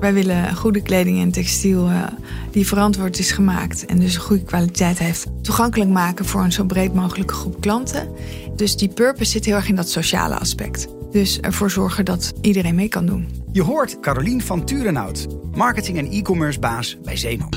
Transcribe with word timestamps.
Wij 0.00 0.12
willen 0.14 0.56
goede 0.56 0.82
kleding 0.82 1.20
en 1.20 1.30
textiel 1.30 1.90
uh, 1.90 2.02
die 2.50 2.66
verantwoord 2.66 3.18
is 3.18 3.30
gemaakt 3.30 3.86
en 3.86 3.98
dus 3.98 4.14
een 4.14 4.20
goede 4.20 4.44
kwaliteit 4.44 4.98
heeft, 4.98 5.26
toegankelijk 5.42 5.90
maken 5.90 6.24
voor 6.24 6.42
een 6.42 6.52
zo 6.52 6.64
breed 6.64 6.94
mogelijke 6.94 7.34
groep 7.34 7.60
klanten. 7.60 8.08
Dus 8.56 8.76
die 8.76 8.88
purpose 8.88 9.30
zit 9.30 9.44
heel 9.44 9.54
erg 9.54 9.68
in 9.68 9.74
dat 9.74 9.88
sociale 9.88 10.38
aspect. 10.38 10.88
Dus 11.10 11.40
ervoor 11.40 11.70
zorgen 11.70 12.04
dat 12.04 12.32
iedereen 12.40 12.74
mee 12.74 12.88
kan 12.88 13.06
doen. 13.06 13.28
Je 13.52 13.62
hoort 13.62 14.00
Carolien 14.00 14.42
van 14.42 14.64
Turenhout, 14.64 15.26
marketing- 15.54 15.98
en 15.98 16.10
e-commerce 16.10 16.58
baas 16.58 16.98
bij 17.04 17.16
Zeeman. 17.16 17.52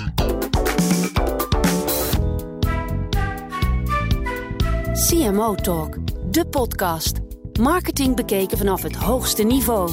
CMO 5.07 5.55
Talk, 5.55 5.97
de 6.31 6.45
podcast. 6.45 7.19
Marketing 7.59 8.15
bekeken 8.15 8.57
vanaf 8.57 8.81
het 8.81 8.95
hoogste 8.95 9.43
niveau. 9.43 9.91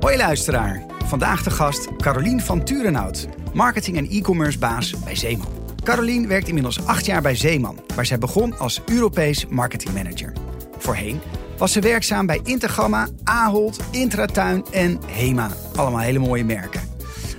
Hoi 0.00 0.16
luisteraar. 0.16 0.95
Vandaag 1.06 1.42
de 1.42 1.50
gast 1.50 1.88
Carolien 1.96 2.40
van 2.40 2.64
Turenhout, 2.64 3.28
marketing- 3.54 3.96
en 3.96 4.08
e-commerce 4.08 4.58
baas 4.58 4.94
bij 5.04 5.14
Zeeman. 5.14 5.46
Carolien 5.84 6.28
werkt 6.28 6.48
inmiddels 6.48 6.86
acht 6.86 7.06
jaar 7.06 7.22
bij 7.22 7.34
Zeeman, 7.34 7.78
waar 7.94 8.06
zij 8.06 8.18
begon 8.18 8.58
als 8.58 8.80
Europees 8.86 9.46
marketingmanager. 9.46 10.32
Voorheen 10.78 11.20
was 11.58 11.72
ze 11.72 11.80
werkzaam 11.80 12.26
bij 12.26 12.40
Intergamma, 12.44 13.08
Ahold, 13.24 13.80
Intratuin 13.90 14.64
en 14.72 15.00
Hema. 15.06 15.50
Allemaal 15.76 16.00
hele 16.00 16.18
mooie 16.18 16.44
merken. 16.44 16.80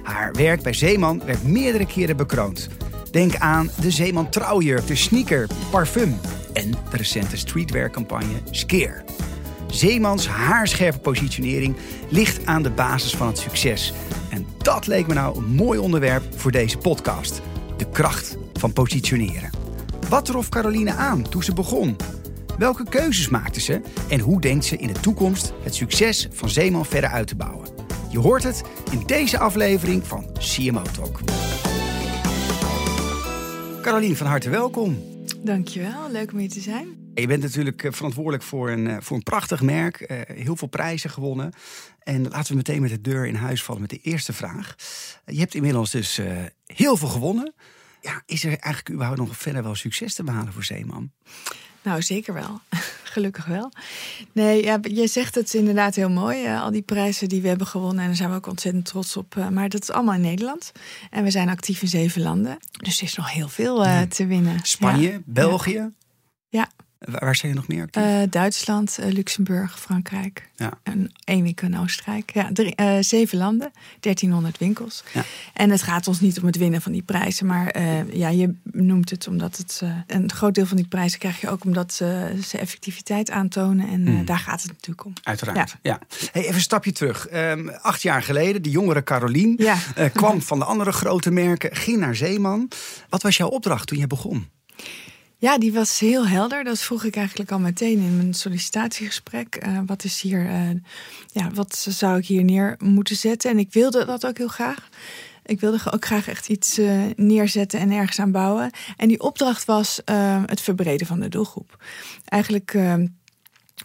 Haar 0.03 0.33
werk 0.33 0.61
bij 0.61 0.73
Zeeman 0.73 1.21
werd 1.25 1.43
meerdere 1.43 1.85
keren 1.85 2.17
bekroond. 2.17 2.67
Denk 3.11 3.35
aan 3.35 3.69
de 3.81 3.91
Zeeman 3.91 4.29
trouwjurk, 4.29 4.87
de 4.87 4.95
sneaker, 4.95 5.47
parfum 5.71 6.19
en 6.53 6.71
de 6.71 6.97
recente 6.97 7.37
streetwear-campagne 7.37 8.41
Skeer. 8.51 9.03
Zeemans 9.67 10.27
haarscherpe 10.27 10.99
positionering 10.99 11.75
ligt 12.09 12.45
aan 12.45 12.63
de 12.63 12.71
basis 12.71 13.15
van 13.15 13.27
het 13.27 13.37
succes. 13.37 13.93
En 14.29 14.45
dat 14.57 14.87
leek 14.87 15.07
me 15.07 15.13
nou 15.13 15.37
een 15.37 15.55
mooi 15.55 15.79
onderwerp 15.79 16.23
voor 16.35 16.51
deze 16.51 16.77
podcast. 16.77 17.41
De 17.77 17.89
kracht 17.89 18.37
van 18.53 18.73
positioneren. 18.73 19.49
Wat 20.09 20.25
trof 20.25 20.49
Caroline 20.49 20.91
aan 20.91 21.29
toen 21.29 21.43
ze 21.43 21.53
begon? 21.53 21.95
Welke 22.57 22.83
keuzes 22.89 23.29
maakte 23.29 23.59
ze? 23.59 23.81
En 24.09 24.19
hoe 24.19 24.41
denkt 24.41 24.65
ze 24.65 24.77
in 24.77 24.87
de 24.87 24.99
toekomst 24.99 25.53
het 25.63 25.75
succes 25.75 26.27
van 26.31 26.49
Zeeman 26.49 26.85
verder 26.85 27.09
uit 27.09 27.27
te 27.27 27.35
bouwen? 27.35 27.67
Je 28.09 28.19
hoort 28.19 28.43
het 28.43 28.63
in 28.91 29.03
deze 29.05 29.39
aflevering 29.39 30.07
van 30.07 30.25
CMO 30.39 30.81
Talk. 30.81 31.19
Caroline, 33.81 34.15
van 34.15 34.27
harte 34.27 34.49
welkom. 34.49 34.97
Dankjewel, 35.41 36.11
leuk 36.11 36.31
om 36.31 36.37
hier 36.37 36.49
te 36.49 36.59
zijn. 36.59 37.06
Je 37.21 37.27
bent 37.27 37.43
natuurlijk 37.43 37.83
eh, 37.83 37.91
verantwoordelijk 37.91 38.43
voor 38.43 38.69
een, 38.69 38.87
eh, 38.87 38.97
voor 38.99 39.17
een 39.17 39.23
prachtig 39.23 39.61
merk. 39.61 40.11
Uh, 40.11 40.21
heel 40.37 40.55
veel 40.55 40.67
prijzen 40.67 41.09
gewonnen. 41.09 41.53
En 41.99 42.27
laten 42.27 42.51
we 42.51 42.55
meteen 42.55 42.81
met 42.81 42.89
de 42.89 43.01
deur 43.01 43.25
in 43.25 43.35
huis 43.35 43.63
vallen 43.63 43.81
met 43.81 43.89
de 43.89 43.99
eerste 44.01 44.33
vraag. 44.33 44.75
Je 45.25 45.39
hebt 45.39 45.55
inmiddels 45.55 45.91
dus 45.91 46.19
uh, 46.19 46.37
heel 46.65 46.97
veel 46.97 47.07
gewonnen. 47.07 47.53
Ja, 48.01 48.21
is 48.25 48.43
er 48.43 48.49
eigenlijk 48.49 48.89
überhaupt 48.89 49.19
nog 49.19 49.37
verder 49.37 49.63
wel 49.63 49.75
succes 49.75 50.13
te 50.13 50.23
behalen 50.23 50.53
voor 50.53 50.63
Zeeman? 50.63 51.11
Nou, 51.81 52.01
zeker 52.01 52.33
wel. 52.33 52.61
Gelukkig 53.13 53.45
wel. 53.45 53.71
Nee, 54.31 54.63
ja, 54.63 54.79
je 54.81 55.07
zegt 55.07 55.35
het 55.35 55.53
inderdaad 55.53 55.95
heel 55.95 56.09
mooi. 56.09 56.45
Uh, 56.45 56.61
al 56.61 56.71
die 56.71 56.81
prijzen 56.81 57.29
die 57.29 57.41
we 57.41 57.47
hebben 57.47 57.67
gewonnen. 57.67 57.99
En 57.99 58.07
daar 58.07 58.15
zijn 58.15 58.29
we 58.29 58.35
ook 58.35 58.47
ontzettend 58.47 58.85
trots 58.85 59.17
op. 59.17 59.35
Uh, 59.35 59.49
maar 59.49 59.69
dat 59.69 59.81
is 59.81 59.91
allemaal 59.91 60.13
in 60.13 60.21
Nederland. 60.21 60.71
En 61.09 61.23
we 61.23 61.31
zijn 61.31 61.49
actief 61.49 61.81
in 61.81 61.87
zeven 61.87 62.21
landen. 62.21 62.57
Dus 62.71 62.97
er 62.97 63.03
is 63.03 63.15
nog 63.15 63.31
heel 63.31 63.49
veel 63.49 63.85
uh, 63.85 64.01
te 64.01 64.25
winnen. 64.25 64.59
Spanje, 64.61 65.11
ja. 65.11 65.19
België. 65.25 65.91
Ja. 66.49 66.69
Waar 66.99 67.35
zijn 67.35 67.51
je 67.51 67.57
nog 67.57 67.67
meer 67.67 67.81
actief? 67.81 68.03
Uh, 68.03 68.21
Duitsland, 68.29 68.97
uh, 68.99 69.05
Luxemburg, 69.11 69.79
Frankrijk. 69.79 70.49
Ja. 70.55 70.71
En 70.83 71.11
één 71.23 71.43
week 71.43 71.61
in 71.61 71.77
Oostenrijk. 71.79 72.33
Ja, 72.33 72.49
drie, 72.53 72.73
uh, 72.81 72.97
zeven 72.99 73.37
landen, 73.37 73.71
1300 73.99 74.57
winkels. 74.57 75.03
Ja. 75.13 75.23
En 75.53 75.69
het 75.69 75.81
gaat 75.81 76.07
ons 76.07 76.19
niet 76.19 76.39
om 76.39 76.45
het 76.45 76.57
winnen 76.57 76.81
van 76.81 76.91
die 76.91 77.01
prijzen. 77.01 77.45
Maar 77.45 77.81
ja, 78.15 78.29
je 78.29 78.53
noemt 78.63 79.09
het 79.09 79.27
omdat 79.27 79.57
het. 79.57 79.81
een 80.07 80.31
groot 80.31 80.55
deel 80.55 80.65
van 80.65 80.77
die 80.77 80.87
prijzen 80.87 81.19
krijg 81.19 81.41
je 81.41 81.49
ook 81.49 81.65
omdat 81.65 81.93
ze 81.93 82.57
effectiviteit 82.59 83.29
aantonen. 83.31 83.87
En 83.87 84.05
Hmm. 84.07 84.25
daar 84.25 84.39
gaat 84.39 84.61
het 84.61 84.71
natuurlijk 84.71 85.05
om. 85.05 85.13
Uiteraard. 85.23 85.75
Ja. 85.81 85.99
Hey, 86.31 86.41
even 86.41 86.55
een 86.55 86.61
stapje 86.61 86.91
terug. 86.91 87.27
Um, 87.33 87.69
acht 87.69 88.01
jaar 88.01 88.23
geleden, 88.23 88.61
de 88.61 88.69
jongere 88.69 89.03
Carolien 89.03 89.53
ja. 89.57 89.77
kwam 90.13 90.41
van 90.41 90.59
de 90.59 90.65
andere 90.65 90.91
grote 90.91 91.31
merken, 91.31 91.75
ging 91.75 91.97
naar 91.99 92.15
Zeeman. 92.15 92.69
Wat 93.09 93.21
was 93.21 93.37
jouw 93.37 93.47
opdracht 93.47 93.87
toen 93.87 93.97
je 93.97 94.07
begon? 94.07 94.47
Ja, 95.39 95.57
die 95.57 95.73
was 95.73 95.99
heel 95.99 96.27
helder. 96.27 96.63
Dat 96.63 96.79
vroeg 96.79 97.03
ik 97.03 97.15
eigenlijk 97.15 97.51
al 97.51 97.59
meteen 97.59 97.99
in 97.99 98.17
mijn 98.17 98.33
sollicitatiegesprek. 98.33 99.65
Uh, 99.67 99.79
wat 99.85 100.03
is 100.03 100.21
hier, 100.21 100.45
uh, 100.45 100.69
ja, 101.31 101.51
wat 101.53 101.85
zou 101.89 102.17
ik 102.17 102.25
hier 102.25 102.43
neer 102.43 102.75
moeten 102.79 103.15
zetten? 103.15 103.51
En 103.51 103.59
ik 103.59 103.73
wilde 103.73 104.05
dat 104.05 104.25
ook 104.25 104.37
heel 104.37 104.47
graag. 104.47 104.89
Ik 105.45 105.59
wilde 105.59 105.91
ook 105.91 106.05
graag 106.05 106.27
echt 106.27 106.49
iets 106.49 106.79
uh, 106.79 107.01
neerzetten 107.15 107.79
en 107.79 107.91
ergens 107.91 108.19
aan 108.19 108.31
bouwen. 108.31 108.71
En 108.97 109.07
die 109.07 109.19
opdracht 109.19 109.65
was 109.65 110.01
het 110.45 110.61
verbreden 110.61 111.07
van 111.07 111.19
de 111.19 111.29
doelgroep. 111.29 111.83
Eigenlijk 112.25 112.77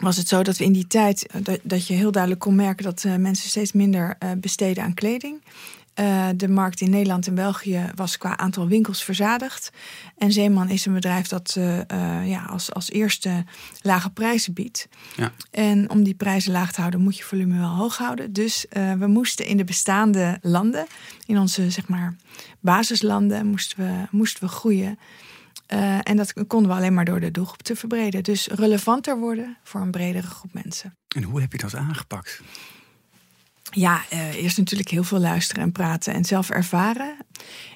was 0.00 0.16
het 0.16 0.28
zo 0.28 0.42
dat 0.42 0.56
we 0.56 0.64
in 0.64 0.72
die 0.72 0.86
tijd, 0.86 1.26
dat 1.62 1.86
je 1.86 1.94
heel 1.94 2.12
duidelijk 2.12 2.42
kon 2.42 2.54
merken 2.54 2.84
dat 2.84 3.04
mensen 3.19 3.48
steeds 3.48 3.72
minder 3.72 4.19
besteden 4.36 4.84
aan 4.84 4.94
kleding. 4.94 5.42
Uh, 6.00 6.28
de 6.36 6.48
markt 6.48 6.80
in 6.80 6.91
Nederland 6.91 7.26
en 7.26 7.34
België 7.34 7.91
was 7.94 8.19
qua 8.19 8.36
aantal 8.36 8.69
winkels 8.69 9.04
verzadigd. 9.04 9.70
En 10.16 10.32
Zeeman 10.32 10.69
is 10.69 10.86
een 10.86 10.92
bedrijf 10.92 11.26
dat 11.26 11.54
uh, 11.58 11.76
uh, 11.76 12.28
ja, 12.28 12.44
als, 12.44 12.72
als 12.72 12.91
eerste 12.91 13.44
lage 13.82 14.10
prijzen 14.10 14.52
biedt. 14.52 14.88
Ja. 15.16 15.32
En 15.50 15.91
om 15.91 16.02
die 16.02 16.14
prijzen 16.14 16.52
laag 16.52 16.72
te 16.72 16.81
houden 16.81 17.00
moet 17.00 17.16
je 17.16 17.25
volume 17.25 17.58
wel 17.58 17.69
hoog 17.69 17.97
houden. 17.97 18.32
Dus 18.32 18.66
we 18.98 19.06
moesten 19.06 19.47
in 19.47 19.56
de 19.56 19.64
bestaande 19.64 20.38
landen, 20.42 20.86
in 21.26 21.38
onze 21.38 21.70
zeg 21.70 21.88
maar, 21.88 22.16
basislanden, 22.60 23.47
moesten 23.47 23.78
we, 23.78 24.06
moesten 24.10 24.44
we 24.44 24.48
groeien. 24.48 24.98
en 26.02 26.16
dat 26.16 26.32
konden 26.47 26.70
we 26.70 26.76
alleen 26.76 26.94
maar 26.94 27.04
door 27.04 27.20
de 27.20 27.31
doelgroep 27.31 27.62
te 27.62 27.76
verbreden. 27.76 28.22
Dus 28.22 28.47
relevanter 28.47 29.19
worden 29.19 29.56
voor 29.62 29.81
een 29.81 29.91
bredere 29.91 30.26
groep 30.26 30.52
mensen. 30.52 30.97
En 31.16 31.22
hoe 31.22 31.41
heb 31.41 31.52
je 31.52 31.58
dat 31.58 31.75
aangepakt? 31.75 32.41
Ja, 33.74 34.02
uh, 34.12 34.34
eerst 34.34 34.58
natuurlijk 34.58 34.90
heel 34.90 35.04
veel 35.04 35.18
luisteren 35.18 35.62
en 35.62 35.72
praten 35.72 36.14
en 36.14 36.24
zelf 36.24 36.50
ervaren. 36.50 37.16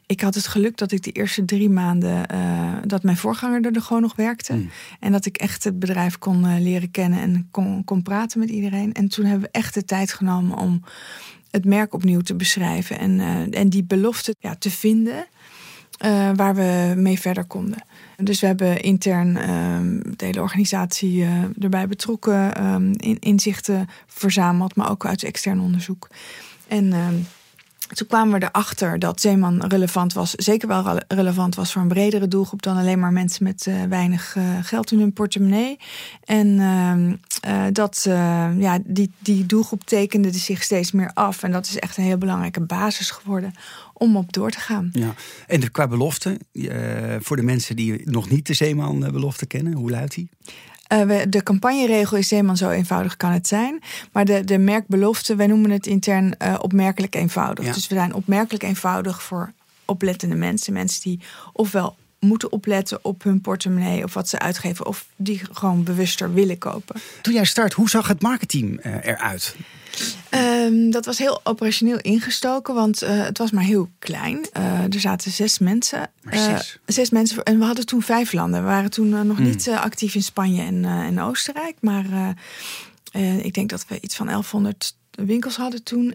Ik 0.07 0.21
had 0.21 0.35
het 0.35 0.47
geluk 0.47 0.77
dat 0.77 0.93
ik 0.93 1.03
de 1.03 1.13
eerste 1.13 1.45
drie 1.45 1.71
maanden 1.71 2.35
uh, 2.35 2.73
dat 2.85 3.03
mijn 3.03 3.17
voorganger 3.17 3.65
er 3.75 3.83
gewoon 3.83 4.03
nog 4.03 4.17
werkte. 4.17 4.53
Mm. 4.53 4.71
En 5.01 5.13
dat 5.13 5.27
ik 5.27 5.37
echt 5.37 5.65
het 5.65 5.79
bedrijf 5.79 6.19
kon 6.19 6.45
uh, 6.45 6.61
leren 6.61 6.91
kennen 6.91 7.21
en 7.21 7.49
kon, 7.51 7.85
kon 7.85 8.03
praten 8.03 8.41
met 8.41 8.49
iedereen. 8.49 8.93
En 8.93 9.09
toen 9.09 9.25
hebben 9.25 9.49
we 9.53 9.59
echt 9.59 9.75
de 9.75 9.85
tijd 9.85 10.13
genomen 10.13 10.59
om 10.59 10.83
het 11.51 11.65
merk 11.65 11.95
opnieuw 11.95 12.21
te 12.21 12.35
beschrijven. 12.35 12.99
En, 12.99 13.21
en 13.51 13.69
die 13.69 13.85
belofte 13.85 14.35
ja, 14.39 14.55
te 14.55 14.71
vinden 14.71 15.27
waar 16.37 16.55
we 16.55 16.93
mee 16.97 17.21
verder 17.21 17.45
konden. 17.45 17.85
Dus 18.17 18.41
we 18.41 18.47
hebben 18.47 18.81
intern 18.81 19.51
um, 19.51 20.03
de 20.17 20.25
hele 20.25 20.41
organisatie 20.41 21.17
uh, 21.19 21.43
erbij 21.61 21.87
betrokken, 21.89 22.65
um, 22.65 22.93
in, 22.97 23.19
inzichten 23.19 23.89
verzameld, 24.07 24.77
maar 24.77 24.91
ook 24.91 25.07
uit 25.07 25.23
extern 25.23 25.61
onderzoek. 25.61 26.09
En 26.69 26.93
um, 26.93 27.27
toen 27.95 28.07
kwamen 28.07 28.41
we 28.41 28.47
erachter 28.47 28.99
dat 28.99 29.21
Zeeman 29.21 29.67
relevant 29.67 30.13
was, 30.13 30.31
zeker 30.31 30.69
wel 30.69 31.01
relevant 31.09 31.55
was 31.55 31.73
voor 31.73 31.83
een 31.83 31.89
bredere 31.89 32.29
doelgroep 32.29 32.63
dan 32.63 32.77
alleen 32.77 32.99
maar 32.99 33.13
mensen 33.13 33.45
met 33.45 33.67
uh, 33.67 33.83
weinig 33.83 34.35
uh, 34.35 34.45
geld 34.63 34.93
in 34.93 34.99
hun 34.99 35.13
portemonnee. 35.13 35.79
En 36.25 36.47
uh, 36.47 37.65
dat 37.73 38.01
ja, 38.59 38.79
die, 38.85 39.13
die 39.19 39.47
doelgroep 39.47 39.85
tekende 39.85 40.33
zich 40.33 40.63
steeds 40.63 40.93
meer 40.93 41.11
af. 41.15 41.43
En 41.43 41.53
dat 41.53 41.67
is 41.67 41.79
echt 41.79 41.97
een 41.97 42.05
heel 42.05 42.19
belangrijke 42.19 42.61
basis 42.61 43.11
geworden 43.11 43.53
om 43.93 44.17
op 44.17 44.33
door 44.33 44.51
te 44.51 44.61
gaan. 44.61 44.91
Ja. 44.93 45.15
En 45.47 45.71
qua 45.71 45.89
belofte, 45.89 46.39
voor 47.21 47.37
de 47.37 47.43
mensen 47.43 47.77
die 47.77 48.11
nog 48.11 48.31
niet 48.31 48.47
de 48.47 48.55
Zeeman-belofte 48.55 49.47
kennen, 49.47 49.73
hoe 49.73 49.91
luidt 49.91 50.15
die? 50.15 50.29
Uh, 50.93 51.03
we, 51.03 51.29
de 51.29 51.43
campagneregel 51.43 52.17
is 52.17 52.29
Zeeman 52.29 52.57
zo 52.57 52.71
eenvoudig 52.71 53.17
kan 53.17 53.31
het 53.31 53.49
zijn. 53.49 53.83
Maar 54.13 54.25
de, 54.25 54.45
de 54.45 54.59
merkbelofte, 54.59 55.37
wij 55.37 55.47
noemen 55.47 55.71
het 55.71 55.87
intern 55.87 56.35
uh, 56.43 56.55
opmerkelijk 56.61 57.15
eenvoudig. 57.15 57.65
Ja. 57.65 57.73
Dus 57.73 57.87
we 57.87 57.95
zijn 57.95 58.15
opmerkelijk 58.15 58.65
eenvoudig 58.65 59.23
voor 59.23 59.53
oplettende 59.85 60.35
mensen. 60.37 60.73
Mensen 60.73 61.03
die 61.03 61.21
ofwel 61.53 61.97
moeten 62.19 62.53
opletten 62.53 62.99
op 63.03 63.23
hun 63.23 63.41
portemonnee 63.41 64.05
of 64.05 64.15
wat 64.15 64.29
ze 64.29 64.39
uitgeven, 64.39 64.87
of 64.87 65.07
die 65.17 65.41
gewoon 65.53 65.83
bewuster 65.83 66.33
willen 66.33 66.59
kopen. 66.59 67.01
Toen 67.23 67.35
jij 67.35 67.45
start, 67.45 67.73
hoe 67.73 67.89
zag 67.89 68.09
het 68.09 68.23
marketing 68.23 68.87
uh, 68.87 68.95
eruit? 69.05 69.57
Um, 70.31 70.91
dat 70.91 71.05
was 71.05 71.19
heel 71.19 71.41
operationeel 71.45 71.99
ingestoken, 72.01 72.75
want 72.75 73.03
uh, 73.03 73.09
het 73.25 73.39
was 73.39 73.51
maar 73.51 73.65
heel 73.65 73.89
klein. 73.99 74.47
Uh, 74.57 74.83
er 74.83 75.01
zaten 75.01 75.31
zes 75.31 75.59
mensen. 75.59 76.11
Uh, 76.31 76.59
zes 76.87 77.11
mensen. 77.11 77.43
En 77.43 77.59
we 77.59 77.65
hadden 77.65 77.87
toen 77.87 78.03
vijf 78.03 78.33
landen. 78.33 78.61
We 78.61 78.67
waren 78.67 78.91
toen 78.91 79.09
nog 79.09 79.37
Hmm. 79.37 79.47
niet 79.47 79.69
actief 79.69 80.15
in 80.15 80.23
Spanje 80.23 80.63
en, 80.63 80.85
en 80.85 81.21
Oostenrijk. 81.21 81.77
Maar 81.81 82.35
ik 83.43 83.55
denk 83.55 83.71
dat 83.71 83.85
we 83.89 83.99
iets 84.01 84.17
van 84.17 84.27
1100 84.27 84.97
winkels 85.11 85.57
hadden 85.57 85.83
toen. 85.83 86.15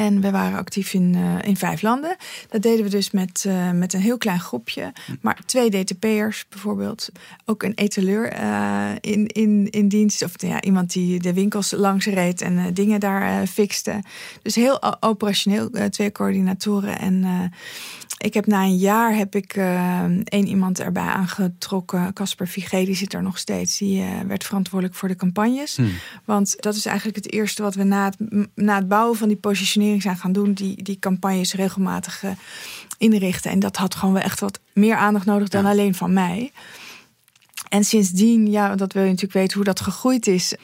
En 0.00 0.20
we 0.20 0.30
waren 0.30 0.58
actief 0.58 0.94
in, 0.94 1.14
uh, 1.16 1.34
in 1.42 1.56
vijf 1.56 1.82
landen. 1.82 2.16
Dat 2.48 2.62
deden 2.62 2.84
we 2.84 2.90
dus 2.90 3.10
met, 3.10 3.44
uh, 3.46 3.70
met 3.70 3.92
een 3.92 4.00
heel 4.00 4.18
klein 4.18 4.40
groepje. 4.40 4.92
Maar 5.20 5.38
twee 5.46 5.70
DTP'ers 5.70 6.44
bijvoorbeeld. 6.48 7.08
Ook 7.44 7.62
een 7.62 7.74
etaleur 7.74 8.40
uh, 8.40 8.90
in, 9.00 9.26
in, 9.26 9.68
in 9.70 9.88
dienst. 9.88 10.22
Of 10.24 10.32
ja, 10.36 10.62
iemand 10.62 10.92
die 10.92 11.20
de 11.20 11.34
winkels 11.34 11.70
langs 11.70 12.06
reed 12.06 12.40
en 12.40 12.74
dingen 12.74 13.00
daar 13.00 13.46
fixte. 13.46 14.02
Dus 14.42 14.54
heel 14.54 15.02
operationeel, 15.02 15.70
twee 15.90 16.12
coördinatoren. 16.12 16.98
En 16.98 17.24
ik 18.18 18.34
heb 18.34 18.46
na 18.46 18.62
een 18.62 18.76
jaar 18.76 19.16
heb 19.16 19.34
ik 19.34 19.54
één 20.24 20.46
iemand 20.46 20.80
erbij 20.80 21.02
aangetrokken. 21.02 22.12
Casper 22.12 22.48
Vigé, 22.48 22.84
die 22.84 22.94
zit 22.94 23.12
er 23.12 23.22
nog 23.22 23.38
steeds. 23.38 23.78
Die 23.78 24.04
werd 24.26 24.44
verantwoordelijk 24.44 24.98
voor 24.98 25.08
de 25.08 25.16
campagnes. 25.16 25.76
Hmm. 25.76 25.92
Want 26.24 26.56
dat 26.58 26.74
is 26.74 26.86
eigenlijk 26.86 27.16
het 27.16 27.32
eerste 27.32 27.62
wat 27.62 27.74
we 27.74 27.84
na 27.84 28.04
het, 28.04 28.16
na 28.54 28.76
het 28.76 28.88
bouwen 28.88 29.16
van 29.16 29.28
die 29.28 29.36
positionering 29.36 29.89
zijn 29.98 30.16
gaan 30.16 30.32
doen. 30.32 30.52
Die, 30.52 30.82
die 30.82 30.98
campagnes 30.98 31.54
regelmatig 31.54 32.22
uh, 32.22 32.30
inrichten. 32.98 33.50
En 33.50 33.58
dat 33.58 33.76
had 33.76 33.94
gewoon 33.94 34.14
wel 34.14 34.22
echt 34.22 34.40
wat 34.40 34.60
meer 34.72 34.96
aandacht 34.96 35.26
nodig 35.26 35.48
dan 35.48 35.66
alleen 35.66 35.94
van 35.94 36.12
mij. 36.12 36.52
En 37.68 37.84
sindsdien, 37.84 38.50
ja, 38.50 38.76
dat 38.76 38.92
wil 38.92 39.02
je 39.02 39.08
natuurlijk 39.08 39.38
weten 39.38 39.56
hoe 39.56 39.64
dat 39.64 39.80
gegroeid 39.80 40.26
is. 40.26 40.54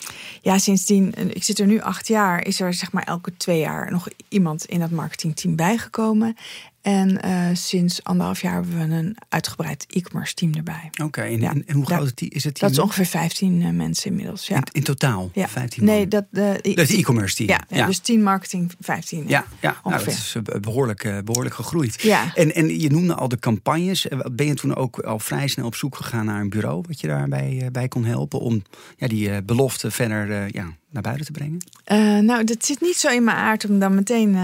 Ja, 0.42 0.58
sindsdien, 0.58 1.14
ik 1.34 1.44
zit 1.44 1.58
er 1.58 1.66
nu 1.66 1.80
acht 1.80 2.08
jaar, 2.08 2.46
is 2.46 2.60
er 2.60 2.74
zeg 2.74 2.92
maar 2.92 3.02
elke 3.02 3.36
twee 3.36 3.58
jaar 3.58 3.90
nog 3.92 4.08
iemand 4.28 4.64
in 4.64 4.80
dat 4.80 4.90
marketingteam 4.90 5.56
bijgekomen. 5.56 6.36
En 6.86 7.18
uh, 7.24 7.48
sinds 7.52 8.04
anderhalf 8.04 8.40
jaar 8.40 8.52
hebben 8.52 8.88
we 8.88 8.94
een 8.94 9.16
uitgebreid 9.28 9.86
e-commerce 9.88 10.34
team 10.34 10.54
erbij. 10.54 10.90
Oké, 11.02 11.20
en, 11.20 11.40
ja. 11.40 11.54
en, 11.66 11.74
hoe 11.74 11.86
groot 11.86 12.20
is 12.20 12.44
het 12.44 12.54
team? 12.54 12.54
Dat 12.54 12.70
is 12.70 12.78
ongeveer 12.78 13.06
15 13.06 13.60
uh, 13.60 13.70
mensen 13.70 14.10
inmiddels. 14.10 14.46
Ja. 14.46 14.56
In, 14.56 14.62
in 14.72 14.82
totaal? 14.82 15.30
Ja. 15.32 15.48
15 15.48 15.84
man. 15.84 15.94
Nee, 15.94 16.08
dat, 16.08 16.24
uh, 16.32 16.52
dat 16.52 16.64
is 16.64 16.88
de 16.88 16.96
e-commerce 16.96 17.34
team. 17.34 17.48
Ja, 17.48 17.76
ja, 17.76 17.86
dus 17.86 17.98
10 17.98 18.22
marketing, 18.22 18.72
15. 18.80 19.24
Ja, 19.28 19.44
ja. 19.60 19.80
Nou, 19.84 20.04
dat 20.04 20.06
is 20.06 20.36
behoorlijk, 20.60 21.22
behoorlijk 21.24 21.54
gegroeid. 21.54 22.02
Ja. 22.02 22.34
En, 22.34 22.54
en 22.54 22.80
je 22.80 22.90
noemde 22.90 23.14
al 23.14 23.28
de 23.28 23.38
campagnes. 23.38 24.06
Ben 24.32 24.46
je 24.46 24.54
toen 24.54 24.74
ook 24.74 24.98
al 24.98 25.18
vrij 25.18 25.48
snel 25.48 25.66
op 25.66 25.74
zoek 25.74 25.96
gegaan 25.96 26.24
naar 26.24 26.40
een 26.40 26.50
bureau 26.50 26.84
wat 26.86 27.00
je 27.00 27.06
daarbij 27.06 27.68
bij 27.72 27.88
kon 27.88 28.04
helpen 28.04 28.40
om 28.40 28.62
ja, 28.96 29.06
die 29.06 29.42
belofte 29.42 29.90
verder 29.90 30.48
ja, 30.52 30.76
naar 30.90 31.02
buiten 31.02 31.26
te 31.26 31.32
brengen? 31.32 31.58
Uh, 31.92 32.18
nou, 32.18 32.44
dat 32.44 32.64
zit 32.64 32.80
niet 32.80 32.96
zo 32.96 33.08
in 33.08 33.24
mijn 33.24 33.36
aard 33.36 33.68
om 33.68 33.78
dan 33.78 33.94
meteen 33.94 34.28
uh, 34.28 34.36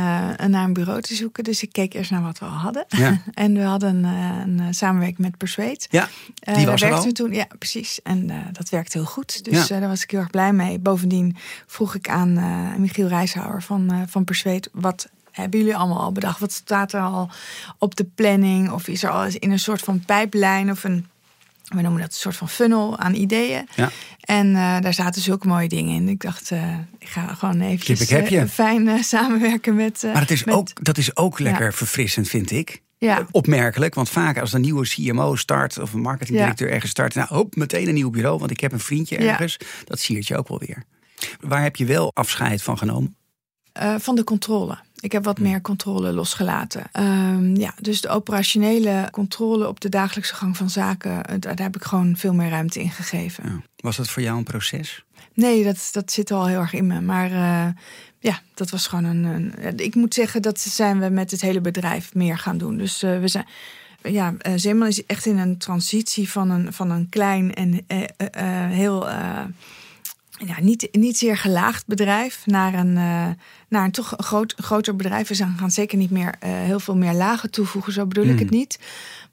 naar 0.46 0.64
een 0.64 0.72
bureau 0.72 1.00
te 1.00 1.14
zoeken. 1.14 1.44
Dus 1.44 1.62
ik 1.62 1.72
keek 1.72 1.94
eerst 1.94 2.10
naar 2.10 2.22
wat 2.22 2.38
we 2.38 2.44
al 2.44 2.50
hadden. 2.50 2.84
Ja. 2.88 3.22
en 3.34 3.54
we 3.54 3.62
hadden 3.62 4.04
een, 4.04 4.58
een 4.58 4.74
samenwerking 4.74 5.18
met 5.18 5.36
Persuade. 5.36 5.80
Ja, 5.90 6.08
die 6.34 6.56
uh, 6.56 6.64
was 6.64 6.82
er 6.82 6.92
al. 6.92 7.12
toen. 7.12 7.32
Ja, 7.32 7.46
precies. 7.58 8.02
En 8.02 8.30
dat 8.52 8.68
werkte 8.68 8.98
heel 8.98 9.06
goed. 9.06 9.44
Dus 9.44 9.68
ja. 9.68 9.80
daar 9.80 9.88
was 9.88 10.02
ik 10.02 10.10
heel 10.10 10.20
erg 10.20 10.30
blij 10.30 10.52
mee. 10.52 10.78
Bovendien 10.78 11.36
vroeg 11.66 11.94
ik 11.94 12.08
aan 12.08 12.32
Michiel 12.80 13.08
Rijshouwer 13.08 13.62
van, 13.62 14.06
van 14.08 14.24
Persuade... 14.24 14.68
wat 14.72 15.08
hebben 15.30 15.60
jullie 15.60 15.76
allemaal 15.76 16.00
al 16.00 16.12
bedacht? 16.12 16.40
Wat 16.40 16.52
staat 16.52 16.92
er 16.92 17.00
al 17.00 17.30
op 17.78 17.96
de 17.96 18.04
planning? 18.04 18.70
Of 18.70 18.88
is 18.88 19.02
er 19.02 19.10
al 19.10 19.24
in 19.24 19.50
een 19.50 19.58
soort 19.58 19.80
van 19.80 20.04
pijplijn 20.04 20.70
of 20.70 20.84
een 20.84 21.06
we 21.76 21.82
noemen 21.82 22.00
dat 22.00 22.10
een 22.10 22.16
soort 22.16 22.36
van 22.36 22.48
funnel 22.48 22.98
aan 22.98 23.14
ideeën. 23.14 23.69
Ja. 23.74 23.90
En 24.20 24.46
uh, 24.46 24.80
daar 24.80 24.94
zaten 24.94 25.22
zulke 25.22 25.46
mooie 25.46 25.69
dingen 25.69 25.94
in. 25.94 26.08
Ik 26.08 26.20
dacht, 26.20 26.50
uh, 26.50 26.78
ik 26.98 27.08
ga 27.08 27.34
gewoon 27.34 27.60
even 27.60 28.32
uh, 28.32 28.44
fijn 28.44 29.04
samenwerken 29.04 29.74
met. 29.74 30.02
maar 30.02 30.20
het 30.20 30.30
is 30.30 30.44
met... 30.44 30.54
ook, 30.54 30.84
dat 30.84 30.98
is 30.98 31.16
ook 31.16 31.38
lekker 31.38 31.74
verfrissend, 31.74 32.28
vind 32.28 32.50
ik. 32.50 32.82
Ja. 32.98 33.26
Opmerkelijk, 33.30 33.94
want 33.94 34.08
vaak 34.08 34.38
als 34.38 34.52
een 34.52 34.60
nieuwe 34.60 34.88
CMO 34.88 35.36
start 35.36 35.78
of 35.78 35.92
een 35.92 36.00
marketingdirecteur 36.00 36.70
ergens 36.70 36.90
start, 36.90 37.14
nou 37.14 37.28
hop, 37.28 37.56
meteen 37.56 37.88
een 37.88 37.94
nieuw 37.94 38.10
bureau, 38.10 38.38
want 38.38 38.50
ik 38.50 38.60
heb 38.60 38.72
een 38.72 38.80
vriendje 38.80 39.16
ergens. 39.16 39.56
Dat 39.84 40.00
siert 40.00 40.26
je 40.26 40.36
ook 40.36 40.48
wel 40.48 40.58
weer. 40.58 40.82
Waar 41.40 41.62
heb 41.62 41.76
je 41.76 41.84
wel 41.84 42.10
afscheid 42.14 42.62
van 42.62 42.78
genomen? 42.78 43.16
van 43.98 44.14
de 44.14 44.25
controle. 44.25 44.78
Ik 45.02 45.12
heb 45.12 45.25
wat 45.25 45.38
meer 45.38 45.60
controle 45.60 46.12
losgelaten. 46.12 46.84
Um, 46.93 47.56
ja, 47.56 47.75
dus 47.81 48.00
de 48.00 48.08
operationele 48.08 49.08
controle 49.10 49.69
op 49.69 49.81
de 49.81 49.88
dagelijkse 49.88 50.34
gang 50.34 50.56
van 50.56 50.70
zaken, 50.70 51.25
eh, 51.25 51.37
daar 51.38 51.56
heb 51.56 51.76
ik 51.76 51.84
gewoon 51.84 52.16
veel 52.16 52.34
meer 52.34 52.49
ruimte 52.49 52.81
in 52.81 52.90
gegeven. 52.90 53.44
Ja. 53.44 53.62
Was 53.76 53.96
dat 53.96 54.08
voor 54.08 54.22
jou 54.22 54.38
een 54.38 54.44
proces? 54.44 55.04
Nee, 55.34 55.64
dat, 55.64 55.88
dat 55.93 56.12
zit 56.12 56.31
al 56.31 56.46
heel 56.46 56.60
erg 56.60 56.72
in 56.72 56.87
me. 56.87 57.00
Maar 57.00 57.31
uh, 57.31 57.66
ja, 58.19 58.40
dat 58.54 58.70
was 58.70 58.87
gewoon 58.87 59.04
een, 59.04 59.25
een, 59.25 59.76
Ik 59.76 59.94
moet 59.94 60.14
zeggen, 60.14 60.43
dat 60.43 60.60
zijn 60.60 61.00
we 61.00 61.08
met 61.08 61.31
het 61.31 61.40
hele 61.40 61.60
bedrijf 61.60 62.14
meer 62.14 62.38
gaan 62.38 62.58
doen. 62.58 62.76
Dus 62.76 63.02
uh, 63.02 63.20
we 63.20 63.28
zijn. 63.28 63.46
Ja, 64.02 64.34
uh, 64.46 64.52
Zeeman 64.56 64.88
is 64.88 65.06
echt 65.06 65.26
in 65.26 65.38
een 65.38 65.58
transitie 65.58 66.31
van 66.31 66.50
een, 66.50 66.72
van 66.72 66.90
een 66.90 67.08
klein 67.08 67.54
en 67.54 67.84
heel 68.70 69.08
ja, 70.46 70.60
niet, 70.60 70.88
niet 70.92 71.18
zeer 71.18 71.36
gelaagd 71.36 71.86
bedrijf 71.86 72.46
naar 72.46 72.74
een, 72.74 72.96
uh, 72.96 73.26
naar 73.68 73.84
een 73.84 73.90
toch 73.90 74.14
groot, 74.16 74.54
groter 74.56 74.96
bedrijf. 74.96 75.28
We 75.28 75.34
gaan 75.34 75.70
zeker 75.70 75.98
niet 75.98 76.10
meer 76.10 76.34
uh, 76.44 76.50
heel 76.50 76.80
veel 76.80 76.96
meer 76.96 77.12
lagen 77.12 77.50
toevoegen, 77.50 77.92
zo 77.92 78.06
bedoel 78.06 78.24
ik 78.24 78.38
het 78.38 78.48
hmm. 78.48 78.58
niet. 78.58 78.78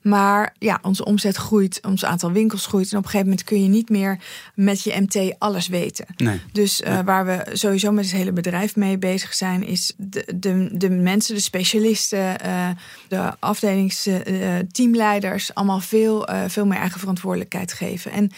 Maar 0.02 0.54
ja, 0.58 0.78
onze 0.82 1.04
omzet 1.04 1.36
groeit, 1.36 1.78
ons 1.82 2.04
aantal 2.04 2.32
winkels 2.32 2.66
groeit. 2.66 2.92
En 2.92 2.98
op 2.98 3.04
een 3.04 3.10
gegeven 3.10 3.30
moment 3.30 3.46
kun 3.46 3.62
je 3.62 3.68
niet 3.68 3.88
meer 3.88 4.18
met 4.54 4.82
je 4.82 5.00
MT 5.00 5.34
alles 5.38 5.68
weten. 5.68 6.06
Nee. 6.16 6.40
Dus 6.52 6.80
uh, 6.80 6.98
waar 7.04 7.26
we 7.26 7.46
sowieso 7.52 7.92
met 7.92 8.04
het 8.04 8.14
hele 8.14 8.32
bedrijf 8.32 8.76
mee 8.76 8.98
bezig 8.98 9.34
zijn, 9.34 9.66
is 9.66 9.92
de, 9.96 10.24
de, 10.36 10.68
de 10.72 10.90
mensen, 10.90 11.34
de 11.34 11.40
specialisten, 11.40 12.36
de 13.08 13.32
afdelingsteamleiders, 13.38 15.54
allemaal 15.54 15.80
veel, 15.80 16.28
veel 16.46 16.66
meer 16.66 16.78
eigen 16.78 17.00
verantwoordelijkheid 17.00 17.72
geven. 17.72 18.12
En 18.12 18.30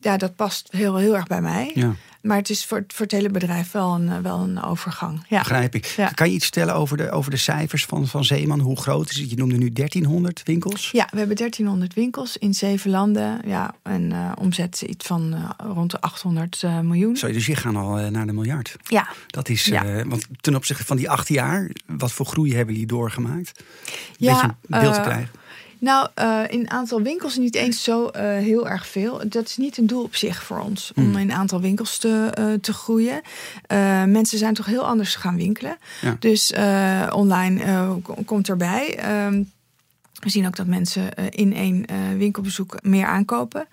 ja, 0.00 0.16
dat 0.16 0.36
past 0.36 0.68
heel, 0.70 0.96
heel 0.96 1.16
erg 1.16 1.26
bij 1.26 1.40
mij. 1.40 1.70
Ja. 1.74 1.94
Maar 2.22 2.36
het 2.36 2.50
is 2.50 2.64
voor, 2.64 2.84
voor 2.86 3.04
het 3.04 3.14
hele 3.14 3.30
bedrijf 3.30 3.70
wel 3.70 3.94
een, 3.94 4.08
eh, 4.08 4.18
wel 4.18 4.38
een 4.38 4.62
overgang. 4.62 5.24
Ja. 5.28 5.38
Begrijp 5.38 5.74
ik. 5.74 6.10
Kan 6.14 6.28
je 6.28 6.34
iets 6.34 6.46
stellen 6.46 6.74
over 6.74 6.96
de, 6.96 7.10
over 7.10 7.30
de 7.30 7.36
cijfers 7.36 7.84
van, 7.84 8.06
van 8.06 8.24
Zeeman? 8.24 8.60
Hoe 8.60 8.80
groot 8.80 9.10
is 9.10 9.16
het? 9.16 9.30
Je 9.30 9.36
noemde 9.36 9.56
nu 9.56 9.72
1300 9.72 10.42
winkels. 10.44 10.90
Ja, 10.90 11.08
we 11.10 11.18
hebben 11.18 11.36
1300 11.36 11.94
winkels 11.94 12.36
in 12.36 12.54
zeven 12.54 12.90
landen. 12.90 13.40
Ja, 13.46 13.74
en 13.82 14.10
uh, 14.10 14.32
omzet 14.38 14.82
iets 14.82 15.06
van 15.06 15.34
uh, 15.34 15.72
rond 15.74 15.90
de 15.90 16.00
800 16.00 16.62
uh, 16.62 16.80
miljoen. 16.80 17.16
Zo, 17.16 17.32
dus 17.32 17.46
je 17.46 17.56
gaan 17.56 17.76
al 17.76 18.10
naar 18.10 18.26
de 18.26 18.32
miljard. 18.32 18.76
Ja. 18.82 19.08
Dat 19.26 19.48
is, 19.48 19.64
ja. 19.64 20.04
want 20.04 20.26
ten 20.40 20.54
opzichte 20.54 20.84
van 20.84 20.96
die 20.96 21.10
acht 21.10 21.28
jaar, 21.28 21.70
wat 21.86 22.12
voor 22.12 22.26
groei 22.26 22.54
hebben 22.54 22.74
jullie 22.74 22.88
doorgemaakt? 22.88 23.52
Een 23.58 23.94
ja, 24.16 24.32
beetje 24.32 24.46
een 24.46 24.80
beeld 24.80 24.94
te 24.94 25.00
krijgen. 25.00 25.30
Nou, 25.78 26.08
uh, 26.18 26.40
in 26.48 26.70
aantal 26.70 27.02
winkels 27.02 27.36
niet 27.36 27.54
eens 27.54 27.82
zo 27.82 28.04
uh, 28.04 28.22
heel 28.22 28.68
erg 28.68 28.86
veel. 28.86 29.20
Dat 29.26 29.44
is 29.44 29.56
niet 29.56 29.78
een 29.78 29.86
doel 29.86 30.02
op 30.02 30.14
zich 30.14 30.42
voor 30.42 30.58
ons 30.58 30.92
om 30.94 31.04
hmm. 31.04 31.16
in 31.16 31.32
aantal 31.32 31.60
winkels 31.60 31.98
te, 31.98 32.32
uh, 32.38 32.52
te 32.60 32.72
groeien. 32.72 33.20
mensen 34.12 34.38
zijn 34.38 34.54
toch 34.54 34.66
heel 34.66 34.86
anders 34.86 35.14
gaan 35.14 35.36
winkelen. 35.36 35.76
Ja. 36.00 36.16
Dus 36.18 36.52
online 37.12 37.62
komt 38.24 38.48
erbij. 38.48 38.96
Ehm, 38.96 39.42
we 40.18 40.30
zien 40.30 40.46
ook 40.46 40.56
dat 40.56 40.66
mensen 40.66 41.14
in 41.30 41.54
één 41.54 41.84
winkelbezoek 42.18 42.82
meer 42.82 43.06
aankopen. 43.06 43.68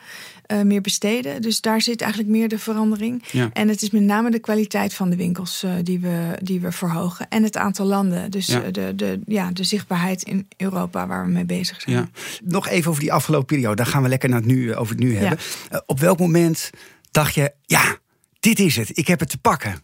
Uh, 0.51 0.61
meer 0.61 0.81
besteden. 0.81 1.41
Dus 1.41 1.61
daar 1.61 1.81
zit 1.81 2.01
eigenlijk 2.01 2.31
meer 2.31 2.47
de 2.47 2.59
verandering. 2.59 3.23
Ja. 3.31 3.49
En 3.53 3.67
het 3.67 3.81
is 3.81 3.89
met 3.89 4.01
name 4.01 4.31
de 4.31 4.39
kwaliteit 4.39 4.93
van 4.93 5.09
de 5.09 5.15
winkels 5.15 5.65
die, 5.83 5.99
we, 5.99 6.37
die 6.41 6.59
we 6.59 6.71
verhogen. 6.71 7.29
En 7.29 7.43
het 7.43 7.57
aantal 7.57 7.85
landen. 7.85 8.31
Dus 8.31 8.47
ja. 8.47 8.59
de, 8.59 8.95
de, 8.95 9.19
ja, 9.25 9.51
de 9.51 9.63
zichtbaarheid 9.63 10.23
in 10.23 10.47
Europa 10.57 11.07
waar 11.07 11.25
we 11.25 11.31
mee 11.31 11.45
bezig 11.45 11.81
zijn. 11.81 11.95
Ja. 11.95 12.09
Nog 12.43 12.67
even 12.67 12.89
over 12.89 13.01
die 13.01 13.13
afgelopen 13.13 13.45
periode. 13.45 13.75
Daar 13.75 13.85
gaan 13.85 14.03
we 14.03 14.09
lekker 14.09 14.29
naar 14.29 14.39
het 14.39 14.47
nu, 14.47 14.75
over 14.75 14.95
het 14.95 15.03
nu 15.03 15.15
hebben. 15.15 15.39
Op 15.85 15.99
welk 15.99 16.19
moment 16.19 16.69
dacht 17.11 17.33
je, 17.33 17.53
ja, 17.65 17.97
dit 18.39 18.59
is 18.59 18.75
het. 18.75 18.97
Ik 18.97 19.07
heb 19.07 19.19
het 19.19 19.29
te 19.29 19.37
pakken. 19.37 19.81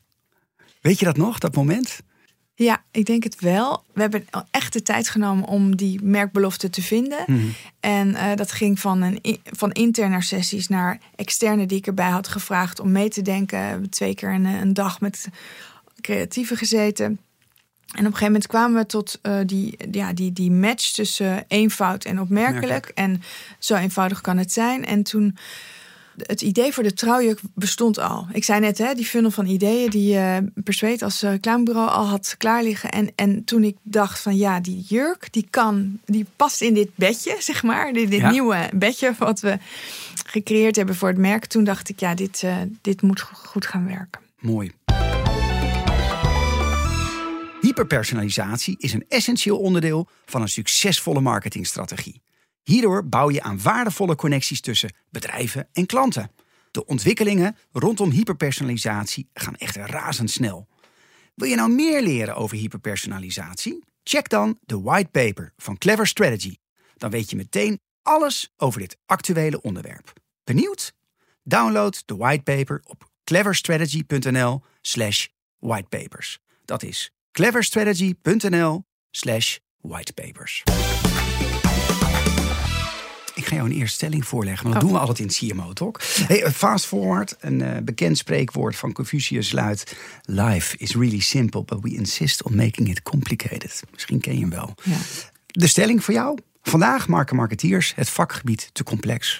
Weet 0.81 0.99
je 0.99 1.05
dat 1.05 1.17
nog, 1.17 1.39
dat 1.39 1.55
moment? 1.55 1.99
Ja, 2.55 2.83
ik 2.91 3.05
denk 3.05 3.23
het 3.23 3.39
wel. 3.39 3.83
We 3.93 4.01
hebben 4.01 4.25
echt 4.51 4.73
de 4.73 4.81
tijd 4.81 5.09
genomen 5.09 5.45
om 5.45 5.75
die 5.75 6.03
merkbelofte 6.03 6.69
te 6.69 6.81
vinden. 6.81 7.23
Mhm. 7.27 7.39
En 7.79 8.09
uh, 8.09 8.35
dat 8.35 8.51
ging 8.51 8.79
van, 8.79 9.01
een, 9.01 9.39
van 9.43 9.71
interne 9.71 10.21
sessies 10.21 10.67
naar 10.67 10.99
externe 11.15 11.65
die 11.65 11.77
ik 11.77 11.87
erbij 11.87 12.09
had 12.09 12.27
gevraagd 12.27 12.79
om 12.79 12.91
mee 12.91 13.09
te 13.09 13.21
denken. 13.21 13.59
We 13.59 13.65
hebben 13.65 13.89
twee 13.89 14.15
keer 14.15 14.33
een, 14.33 14.45
een 14.45 14.73
dag 14.73 14.99
met 14.99 15.27
creatieven 16.01 16.57
gezeten. 16.57 17.05
En 17.91 17.99
op 17.99 18.05
een 18.05 18.05
gegeven 18.05 18.25
moment 18.25 18.47
kwamen 18.47 18.81
we 18.81 18.85
tot 18.85 19.19
uh, 19.23 19.39
die, 19.45 19.77
ja, 19.91 20.13
die, 20.13 20.33
die 20.33 20.51
match 20.51 20.91
tussen 20.91 21.45
eenvoud 21.47 22.05
en 22.05 22.19
opmerkelijk. 22.19 22.91
En 22.95 23.21
zo 23.59 23.75
eenvoudig 23.75 24.21
kan 24.21 24.37
het 24.37 24.51
zijn. 24.51 24.85
En 24.85 25.03
toen 25.03 25.37
het 26.25 26.41
idee 26.41 26.73
voor 26.73 26.83
de 26.83 26.93
trouwjurk 26.93 27.39
bestond 27.53 27.99
al. 27.99 28.27
Ik 28.33 28.43
zei 28.43 28.59
net, 28.59 28.77
hè, 28.77 28.93
die 28.93 29.05
funnel 29.05 29.31
van 29.31 29.45
ideeën 29.45 29.89
die 29.89 30.15
uh, 30.15 30.37
Persuade 30.63 31.03
als 31.03 31.23
uh, 31.23 31.29
reclamebureau 31.29 31.89
al 31.89 32.05
had 32.05 32.35
klaar 32.37 32.63
liggen. 32.63 32.91
En, 32.91 33.11
en 33.15 33.43
toen 33.43 33.63
ik 33.63 33.75
dacht 33.81 34.19
van 34.19 34.37
ja, 34.37 34.59
die 34.59 34.83
jurk, 34.87 35.27
die 35.31 35.47
kan, 35.49 35.99
die 36.05 36.25
past 36.35 36.61
in 36.61 36.73
dit 36.73 36.89
bedje, 36.95 37.35
zeg 37.49 37.63
maar. 37.63 37.93
Dit, 37.93 38.11
dit 38.11 38.31
nieuwe 38.31 38.69
bedje 38.73 39.13
wat 39.17 39.39
we 39.39 39.57
gecreëerd 40.25 40.75
hebben 40.75 40.95
voor 40.95 41.07
het 41.07 41.17
merk. 41.17 41.45
Toen 41.45 41.63
dacht 41.63 41.89
ik, 41.89 41.99
ja, 41.99 42.15
dit, 42.15 42.41
uh, 42.45 42.57
dit 42.81 43.01
moet 43.01 43.21
goed 43.21 43.65
gaan 43.65 43.85
werken. 43.85 44.21
Mooi. 44.39 44.71
Hyperpersonalisatie 47.61 48.75
is 48.79 48.93
een 48.93 49.05
essentieel 49.09 49.57
onderdeel 49.57 50.07
van 50.25 50.41
een 50.41 50.47
succesvolle 50.47 51.21
marketingstrategie. 51.21 52.21
Hierdoor 52.63 53.07
bouw 53.07 53.29
je 53.29 53.43
aan 53.43 53.61
waardevolle 53.61 54.15
connecties 54.15 54.61
tussen 54.61 54.93
bedrijven 55.09 55.67
en 55.73 55.85
klanten. 55.85 56.31
De 56.71 56.85
ontwikkelingen 56.85 57.57
rondom 57.71 58.09
hyperpersonalisatie 58.09 59.29
gaan 59.33 59.55
echt 59.55 59.75
razendsnel. 59.75 60.67
Wil 61.35 61.47
je 61.47 61.55
nou 61.55 61.71
meer 61.71 62.01
leren 62.01 62.35
over 62.35 62.57
hyperpersonalisatie? 62.57 63.83
Check 64.03 64.29
dan 64.29 64.57
de 64.61 64.81
whitepaper 64.81 65.53
van 65.57 65.77
Clever 65.77 66.07
Strategy. 66.07 66.55
Dan 66.97 67.09
weet 67.09 67.29
je 67.29 67.35
meteen 67.35 67.79
alles 68.01 68.53
over 68.57 68.79
dit 68.79 68.97
actuele 69.05 69.61
onderwerp. 69.61 70.13
Benieuwd? 70.43 70.93
Download 71.43 72.03
de 72.05 72.15
whitepaper 72.15 72.81
op 72.83 73.09
cleverstrategy.nl 73.23 74.61
slash 74.81 75.27
whitepapers. 75.59 76.39
Dat 76.65 76.83
is 76.83 77.11
cleverstrategy.nl 77.31 78.83
slash 79.11 79.57
whitepapers. 79.81 80.63
Ga 83.51 83.57
jou 83.57 83.69
een 83.69 83.77
eerste 83.77 83.95
stelling 83.95 84.25
voorleggen, 84.25 84.63
want 84.63 84.73
dat 84.73 84.83
doen 84.83 84.93
we 84.93 84.99
altijd 84.99 85.19
in 85.19 85.49
CMO 85.49 85.73
Talk. 85.73 86.01
Hey, 86.27 86.51
fast 86.51 86.85
forward, 86.85 87.35
een 87.39 87.59
uh, 87.59 87.77
bekend 87.83 88.17
spreekwoord 88.17 88.75
van 88.75 88.93
Confucius 88.93 89.51
luidt... 89.51 89.95
Life 90.25 90.77
is 90.77 90.95
really 90.95 91.19
simple, 91.19 91.63
but 91.63 91.77
we 91.81 91.89
insist 91.89 92.43
on 92.43 92.55
making 92.55 92.89
it 92.89 93.01
complicated. 93.01 93.83
Misschien 93.91 94.19
ken 94.19 94.33
je 94.33 94.39
hem 94.39 94.49
wel. 94.49 94.75
Ja. 94.83 94.97
De 95.47 95.67
stelling 95.67 96.03
voor 96.03 96.13
jou? 96.13 96.37
Vandaag 96.61 97.07
maken 97.07 97.35
marketeers 97.35 97.93
het 97.95 98.09
vakgebied 98.09 98.69
te 98.73 98.83
complex. 98.83 99.39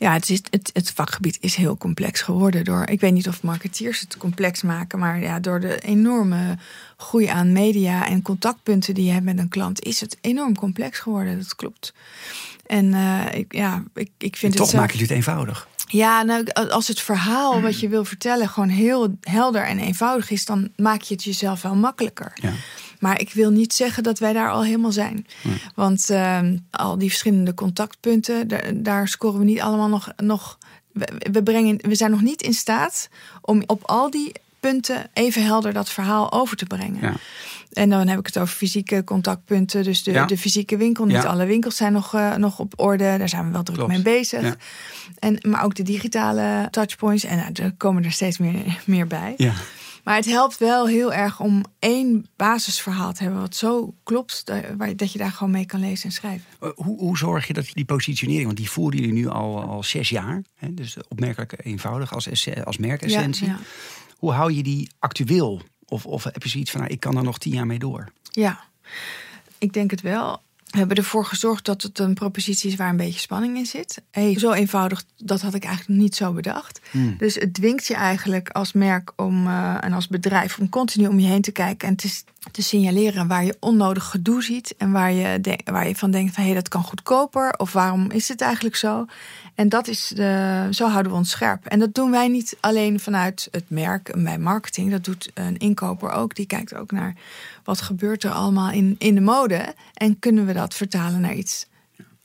Ja, 0.00 0.12
het, 0.12 0.30
is, 0.30 0.42
het, 0.50 0.70
het 0.72 0.90
vakgebied 0.90 1.38
is 1.40 1.54
heel 1.54 1.76
complex 1.76 2.20
geworden 2.20 2.64
door. 2.64 2.88
Ik 2.88 3.00
weet 3.00 3.12
niet 3.12 3.28
of 3.28 3.42
marketeers 3.42 4.00
het 4.00 4.16
complex 4.16 4.62
maken, 4.62 4.98
maar 4.98 5.20
ja, 5.20 5.40
door 5.40 5.60
de 5.60 5.78
enorme 5.78 6.58
groei 6.96 7.26
aan 7.26 7.52
media 7.52 8.08
en 8.08 8.22
contactpunten 8.22 8.94
die 8.94 9.04
je 9.04 9.12
hebt 9.12 9.24
met 9.24 9.38
een 9.38 9.48
klant, 9.48 9.84
is 9.84 10.00
het 10.00 10.16
enorm 10.20 10.56
complex 10.56 10.98
geworden. 10.98 11.38
Dat 11.38 11.54
klopt. 11.54 11.94
En 12.66 12.84
uh, 12.84 13.34
ik, 13.34 13.54
ja, 13.54 13.84
ik, 13.94 14.10
ik 14.18 14.36
vind 14.36 14.54
en 14.54 14.60
het. 14.60 14.70
Toch 14.70 14.80
maken 14.80 14.92
jullie 14.92 15.06
het 15.06 15.16
eenvoudig. 15.16 15.68
Ja, 15.86 16.22
nou, 16.22 16.44
als 16.52 16.88
het 16.88 17.00
verhaal 17.00 17.60
wat 17.60 17.80
je 17.80 17.88
wil 17.88 18.04
vertellen 18.04 18.48
gewoon 18.48 18.68
heel 18.68 19.18
helder 19.20 19.62
en 19.62 19.78
eenvoudig 19.78 20.30
is, 20.30 20.44
dan 20.44 20.68
maak 20.76 21.00
je 21.02 21.14
het 21.14 21.24
jezelf 21.24 21.62
wel 21.62 21.74
makkelijker. 21.74 22.32
Ja. 22.34 22.52
Maar 23.00 23.20
ik 23.20 23.32
wil 23.32 23.50
niet 23.50 23.72
zeggen 23.74 24.02
dat 24.02 24.18
wij 24.18 24.32
daar 24.32 24.50
al 24.50 24.64
helemaal 24.64 24.92
zijn. 24.92 25.26
Want 25.74 26.10
uh, 26.10 26.38
al 26.70 26.98
die 26.98 27.08
verschillende 27.08 27.54
contactpunten, 27.54 28.48
daar, 28.82 29.08
scoren 29.08 29.38
we 29.38 29.44
niet 29.44 29.60
allemaal 29.60 29.88
nog. 29.88 30.12
nog 30.16 30.58
we, 30.92 31.08
we, 31.32 31.42
brengen, 31.42 31.76
we 31.82 31.94
zijn 31.94 32.10
nog 32.10 32.20
niet 32.22 32.42
in 32.42 32.54
staat 32.54 33.08
om 33.40 33.62
op 33.66 33.82
al 33.84 34.10
die 34.10 34.32
punten 34.60 35.10
even 35.12 35.44
helder 35.44 35.72
dat 35.72 35.90
verhaal 35.90 36.32
over 36.32 36.56
te 36.56 36.66
brengen. 36.66 37.00
Ja. 37.00 37.14
En 37.72 37.90
dan 37.90 38.08
heb 38.08 38.18
ik 38.18 38.26
het 38.26 38.38
over 38.38 38.54
fysieke 38.54 39.04
contactpunten. 39.04 39.84
Dus 39.84 40.02
de, 40.02 40.10
Ja. 40.10 40.26
de 40.26 40.38
fysieke 40.38 40.76
winkel. 40.76 41.04
Niet 41.04 41.22
Ja. 41.22 41.28
alle 41.28 41.46
winkels 41.46 41.76
zijn 41.76 41.92
nog, 41.92 42.14
eh, 42.14 42.34
nog 42.34 42.58
op 42.58 42.72
orde. 42.76 43.14
Daar 43.18 43.28
zijn 43.28 43.46
we 43.46 43.50
wel 43.52 43.62
druk 43.62 43.76
Klopt. 43.76 43.92
mee 43.92 44.02
bezig. 44.02 44.42
Ja. 44.42 44.56
En, 45.18 45.38
maar 45.48 45.64
ook 45.64 45.74
de 45.74 45.82
digitale 45.82 46.68
touchpoints. 46.70 47.24
En 47.24 47.36
nou, 47.36 47.50
er 47.52 47.72
komen 47.76 48.04
er 48.04 48.12
steeds 48.12 48.38
meer, 48.38 48.80
meer 48.84 49.06
bij. 49.06 49.34
Maar 50.10 50.18
het 50.18 50.28
helpt 50.28 50.58
wel 50.58 50.86
heel 50.86 51.12
erg 51.12 51.40
om 51.40 51.64
één 51.78 52.26
basisverhaal 52.36 53.12
te 53.12 53.22
hebben. 53.22 53.40
Wat 53.40 53.56
zo 53.56 53.94
klopt. 54.02 54.46
Dat, 54.96 55.12
je 55.12 55.18
daar 55.18 55.32
gewoon 55.32 55.52
mee 55.52 55.66
kan 55.66 55.80
lezen 55.80 56.04
en 56.04 56.12
schrijven. 56.12 56.46
Uh, 56.62 56.70
Hoe, 56.74 56.98
hoe 56.98 57.18
zorg 57.18 57.46
je 57.46 57.52
dat 57.52 57.66
je 57.66 57.74
die 57.74 57.84
positionering, 57.84 58.44
want 58.44 58.56
die 58.56 58.70
voeren 58.70 58.98
jullie 59.00 59.14
nu 59.14 59.28
al, 59.28 59.62
al 59.62 59.82
zes 59.82 60.08
jaar, 60.08 60.42
hè, 60.54 60.74
dus 60.74 60.96
opmerkelijk 61.08 61.54
eenvoudig 61.62 62.14
als, 62.14 62.48
als 62.64 62.78
merkessentie. 62.78 63.46
Ja, 63.46 63.52
ja. 63.52 63.58
Hoe 64.16 64.32
hou 64.32 64.52
je 64.52 64.62
die 64.62 64.90
actueel? 64.98 65.60
Of, 65.84 66.06
of 66.06 66.24
heb 66.24 66.42
je 66.42 66.48
zoiets 66.48 66.70
van, 66.70 66.80
nou, 66.80 66.92
ik 66.92 67.00
kan 67.00 67.16
er 67.16 67.22
nog 67.22 67.38
tien 67.38 67.52
jaar 67.52 67.66
mee 67.66 67.78
door? 67.78 68.12
Ja, 68.30 68.64
ik 69.58 69.72
denk 69.72 69.90
het 69.90 70.00
wel. 70.00 70.42
Hebben 70.70 70.96
ervoor 70.96 71.24
gezorgd 71.24 71.64
dat 71.64 71.82
het 71.82 71.98
een 71.98 72.14
propositie 72.14 72.70
is 72.70 72.76
waar 72.76 72.88
een 72.88 72.96
beetje 72.96 73.20
spanning 73.20 73.56
in 73.56 73.66
zit. 73.66 74.02
Hey, 74.10 74.38
zo 74.38 74.52
eenvoudig, 74.52 75.04
dat 75.16 75.40
had 75.40 75.54
ik 75.54 75.64
eigenlijk 75.64 76.00
niet 76.00 76.14
zo 76.14 76.32
bedacht. 76.32 76.80
Dus 77.18 77.34
het 77.34 77.54
dwingt 77.54 77.86
je 77.86 77.94
eigenlijk 77.94 78.48
als 78.48 78.72
merk 78.72 79.12
om, 79.16 79.46
eh, 79.46 79.84
en 79.84 79.92
als 79.92 80.08
bedrijf 80.08 80.58
om 80.58 80.68
continu 80.68 81.06
om 81.06 81.18
je 81.18 81.26
heen 81.26 81.42
te 81.42 81.52
kijken 81.52 81.88
en 81.88 81.96
te, 81.96 82.22
te 82.50 82.62
signaleren 82.62 83.26
waar 83.26 83.44
je 83.44 83.56
onnodig 83.60 84.04
gedoe 84.04 84.42
ziet. 84.42 84.74
En 84.76 84.92
waar 84.92 85.12
je, 85.12 85.58
waar 85.64 85.88
je 85.88 85.96
van 85.96 86.10
denkt 86.10 86.34
van 86.34 86.42
hé, 86.42 86.48
hey, 86.48 86.58
dat 86.58 86.68
kan 86.68 86.82
goedkoper. 86.82 87.54
Of 87.56 87.72
waarom 87.72 88.10
is 88.10 88.28
het 88.28 88.40
eigenlijk 88.40 88.76
zo? 88.76 89.06
En 89.54 89.68
dat 89.68 89.88
is 89.88 90.12
de, 90.14 90.66
zo 90.70 90.88
houden 90.88 91.12
we 91.12 91.18
ons 91.18 91.30
scherp. 91.30 91.66
En 91.66 91.78
dat 91.78 91.94
doen 91.94 92.10
wij 92.10 92.28
niet 92.28 92.56
alleen 92.60 93.00
vanuit 93.00 93.48
het 93.50 93.70
merk 93.70 94.08
en 94.08 94.24
bij 94.24 94.38
marketing. 94.38 94.90
Dat 94.90 95.04
doet 95.04 95.30
een 95.34 95.56
inkoper 95.56 96.10
ook. 96.10 96.34
Die 96.34 96.46
kijkt 96.46 96.74
ook 96.74 96.90
naar 96.90 97.14
wat 97.64 97.80
gebeurt 97.80 98.24
er 98.24 98.30
allemaal 98.30 98.70
in, 98.70 98.94
in 98.98 99.14
de 99.14 99.20
mode. 99.20 99.74
En 99.94 100.18
kunnen 100.18 100.46
we 100.46 100.52
dat 100.52 100.74
vertalen 100.74 101.20
naar 101.20 101.34
iets 101.34 101.66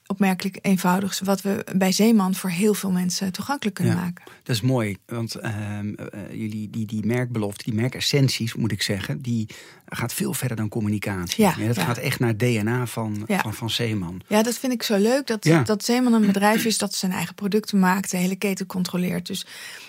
opmerkelijk 0.08 0.58
eenvoudigs. 0.62 1.20
Wat 1.20 1.42
we 1.42 1.66
bij 1.76 1.92
Zeeman 1.92 2.36
voor 2.36 2.50
heel 2.50 2.74
veel 2.74 2.92
mensen 2.92 3.32
toegankelijk 3.32 3.76
kunnen 3.76 3.96
Ja. 3.96 4.02
maken. 4.02 4.24
Dat 4.44 4.56
is 4.56 4.62
mooi, 4.62 4.98
want 5.06 5.36
ehm, 5.36 5.94
eh, 5.94 6.20
jullie, 6.32 6.70
die, 6.70 6.86
die 6.86 7.06
merkbelofte, 7.06 7.64
die 7.64 7.74
merkessenties 7.74 8.54
moet 8.54 8.72
ik 8.72 8.82
zeggen, 8.82 9.22
die 9.22 9.50
gaat 9.86 10.14
veel 10.14 10.34
verder 10.34 10.58
dan 10.58 10.70
communicatie. 10.70 11.44
Ja, 11.44 11.56
dat 11.68 11.76
ja. 11.76 11.84
gaat 11.84 11.98
echt 11.98 12.20
naar 12.20 12.30
het 12.30 12.40
DNA 12.40 12.86
van, 12.86 13.24
van, 13.28 13.54
van 13.54 13.70
Zeeman. 13.70 14.22
Ja, 14.28 14.44
dat 14.44 14.58
vind 14.58 14.74
ik 14.74 14.84
zo 14.84 14.98
leuk. 14.98 15.28
Dat, 15.28 15.66
dat 15.66 15.84
Zeeman 15.86 16.14
een 16.14 16.26
bedrijf 16.26 16.66
is 16.66 16.78
dat 16.78 16.96
zijn 16.96 17.12
eigen 17.12 17.36
producten 17.36 17.80
maakt. 17.80 18.12
De 18.12 18.18
hele 18.18 18.36
keten 18.36 18.66
controleert. 18.66 19.28
Dus 19.28 19.46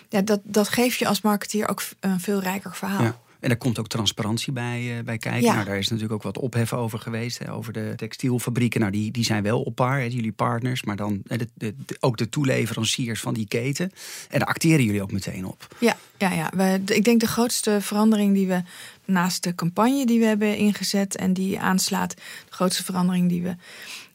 ja, 0.09 0.23
dat, 0.23 0.41
dat 0.45 0.69
geeft 0.69 0.99
je 0.99 1.07
als 1.07 1.21
marketeer 1.21 1.69
ook 1.69 1.83
een 2.01 2.21
veel 2.21 2.41
rijker 2.41 2.75
verhaal. 2.75 3.25
En 3.41 3.49
daar 3.49 3.59
komt 3.59 3.79
ook 3.79 3.89
transparantie 3.89 4.53
bij, 4.53 4.99
eh, 4.99 5.05
bij 5.05 5.19
kijken. 5.19 5.43
Ja. 5.43 5.53
Nou, 5.55 5.65
daar 5.65 5.79
is 5.79 5.89
natuurlijk 5.89 6.15
ook 6.15 6.23
wat 6.23 6.39
ophef 6.39 6.73
over 6.73 6.99
geweest. 6.99 7.39
Hè, 7.39 7.53
over 7.53 7.73
de 7.73 7.93
textielfabrieken. 7.97 8.81
Nou, 8.81 8.93
die, 8.93 9.11
die 9.11 9.25
zijn 9.25 9.43
wel 9.43 9.63
op 9.63 9.75
par, 9.75 9.99
hè, 9.99 10.05
jullie 10.05 10.33
partners. 10.33 10.83
Maar 10.83 10.97
dan 10.97 11.23
hè, 11.27 11.37
de, 11.37 11.49
de, 11.55 11.75
de- 11.87 11.97
ook 12.01 12.17
de 12.17 12.29
toeleveranciers 12.29 13.21
van 13.21 13.35
die 13.35 13.47
keten. 13.49 13.93
En 14.31 14.39
daar 14.39 14.49
acteren 14.49 14.85
jullie 14.85 15.03
ook 15.03 15.13
meteen 15.13 15.45
op. 15.47 15.77
Ja, 15.79 15.97
ja, 16.19 16.33
ja. 16.33 16.51
We, 16.55 16.81
ik 16.95 17.05
denk 17.05 17.21
de 17.21 17.27
grootste 17.27 17.79
verandering 17.81 18.35
die 18.35 18.47
we 18.47 18.63
naast 19.05 19.43
de 19.43 19.55
campagne 19.55 20.07
die 20.07 20.19
we 20.19 20.25
hebben 20.25 20.57
ingezet 20.57 21.17
en 21.17 21.33
die 21.33 21.61
aanslaat, 21.61 22.11
de 22.17 22.23
grootste 22.49 22.85
verandering 22.85 23.29
die 23.29 23.43
we 23.43 23.55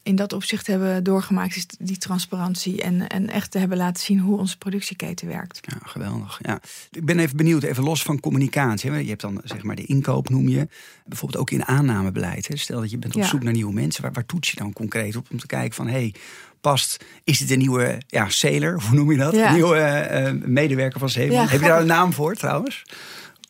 in 0.02 0.16
dat 0.16 0.32
opzicht 0.32 0.66
hebben 0.66 1.04
doorgemaakt, 1.04 1.56
is 1.56 1.66
die 1.78 1.98
transparantie 1.98 2.82
en, 2.82 3.08
en 3.08 3.28
echt 3.28 3.50
te 3.50 3.58
hebben 3.58 3.76
laten 3.76 4.02
zien 4.02 4.18
hoe 4.18 4.38
onze 4.38 4.58
productieketen 4.58 5.28
werkt. 5.28 5.60
Ja, 5.62 5.78
geweldig. 5.82 6.38
Ja. 6.42 6.60
Ik 6.90 7.04
ben 7.04 7.18
even 7.18 7.36
benieuwd, 7.36 7.62
even 7.62 7.84
los 7.84 8.02
van 8.02 8.20
communicatie. 8.20 8.92
Je 8.92 9.08
hebt 9.08 9.20
dan 9.20 9.40
zeg 9.44 9.62
maar 9.62 9.76
de 9.76 9.84
inkoop, 9.84 10.28
noem 10.28 10.48
je. 10.48 10.68
Bijvoorbeeld 11.06 11.40
ook 11.40 11.50
in 11.50 11.64
aannamebeleid. 11.64 12.48
Hè. 12.48 12.56
Stel 12.56 12.80
dat 12.80 12.90
je 12.90 12.98
bent 12.98 13.14
op 13.14 13.20
Ja. 13.20 13.26
zoek 13.26 13.42
naar 13.42 13.52
nieuwe 13.52 13.72
mensen. 13.72 14.02
Waar, 14.02 14.12
waar 14.12 14.26
toets 14.26 14.50
je 14.50 14.56
dan 14.56 14.72
concreet 14.72 15.16
op? 15.16 15.26
Om 15.30 15.38
te 15.38 15.46
kijken 15.46 15.74
van, 15.74 15.86
hé, 15.86 15.92
hey, 15.92 16.14
past, 16.60 17.04
is 17.24 17.38
dit 17.38 17.50
een 17.50 17.58
nieuwe 17.58 18.00
ja, 18.06 18.28
sailor? 18.28 18.82
Hoe 18.82 18.96
noem 18.96 19.10
je 19.10 19.18
dat? 19.18 19.34
Ja. 19.34 19.48
Een 19.48 19.54
nieuwe 19.54 19.76
eh, 19.76 20.26
eh, 20.28 20.34
medewerker 20.44 20.98
van 20.98 21.08
Zeeman. 21.08 21.36
Ja, 21.36 21.46
Heb 21.48 21.60
je 21.60 21.66
daar 21.66 21.80
een 21.80 21.86
naam 21.86 22.12
voor 22.12 22.34
trouwens? 22.34 22.84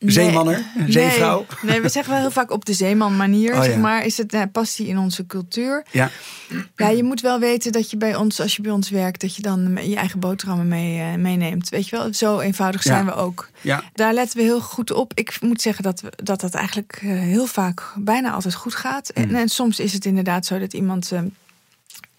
Zeemanner? 0.06 0.64
Nee. 0.74 0.92
Zeevrouw? 0.92 1.46
Nee, 1.62 1.70
nee, 1.72 1.80
we 1.80 1.88
zeggen 1.88 2.12
wel 2.12 2.20
heel 2.22 2.30
vaak 2.30 2.50
op 2.50 2.64
de 2.64 2.72
zeeman 2.72 3.16
manier, 3.16 3.54
Oh, 3.54 3.62
zeg 3.62 3.72
ja. 3.74 3.78
maar. 3.78 4.04
Is 4.04 4.16
het, 4.16 4.32
eh, 4.32 4.42
past 4.52 4.76
die 4.76 4.86
in 4.86 4.98
onze 4.98 5.26
cultuur? 5.26 5.84
Ja, 5.90 6.10
Ja, 6.76 6.88
je 6.88 7.02
moet 7.02 7.20
wel 7.20 7.38
weten 7.38 7.72
dat 7.72 7.90
je 7.90 7.96
bij 7.96 8.16
ons, 8.16 8.40
als 8.40 8.56
je 8.56 8.62
bij 8.62 8.70
ons 8.72 8.90
werkt, 8.90 9.20
dat 9.20 9.36
je 9.36 9.42
dan 9.42 9.78
je 9.82 9.96
eigen 9.96 10.18
boterhammen 10.20 10.68
mee, 10.68 11.00
eh, 11.00 11.14
meeneemt. 11.14 11.68
Weet 11.68 11.88
je 11.88 11.96
wel, 11.96 12.14
zo 12.14 12.40
eenvoudig 12.40 12.82
zijn 12.82 13.04
Ja. 13.04 13.10
we 13.10 13.14
ook. 13.14 13.48
ja. 13.60 13.82
Daar 13.94 14.14
letten 14.14 14.36
we 14.38 14.42
heel 14.44 14.60
goed 14.60 14.90
op. 14.92 15.12
Ik 15.14 15.36
moet 15.40 15.60
zeggen 15.62 15.82
dat 15.84 16.00
we, 16.00 16.12
dat, 16.22 16.40
dat 16.40 16.54
eigenlijk 16.54 16.98
eh, 17.02 17.08
heel 17.10 17.46
vaak 17.46 17.92
bijna 17.96 18.32
altijd 18.32 18.54
goed 18.54 18.74
gaat. 18.74 19.08
En, 19.08 19.28
Mm. 19.28 19.34
en 19.34 19.48
soms 19.48 19.78
is 19.80 19.92
het 19.92 20.04
inderdaad 20.04 20.46
zo 20.46 20.58
dat 20.58 20.72
iemand 20.72 21.12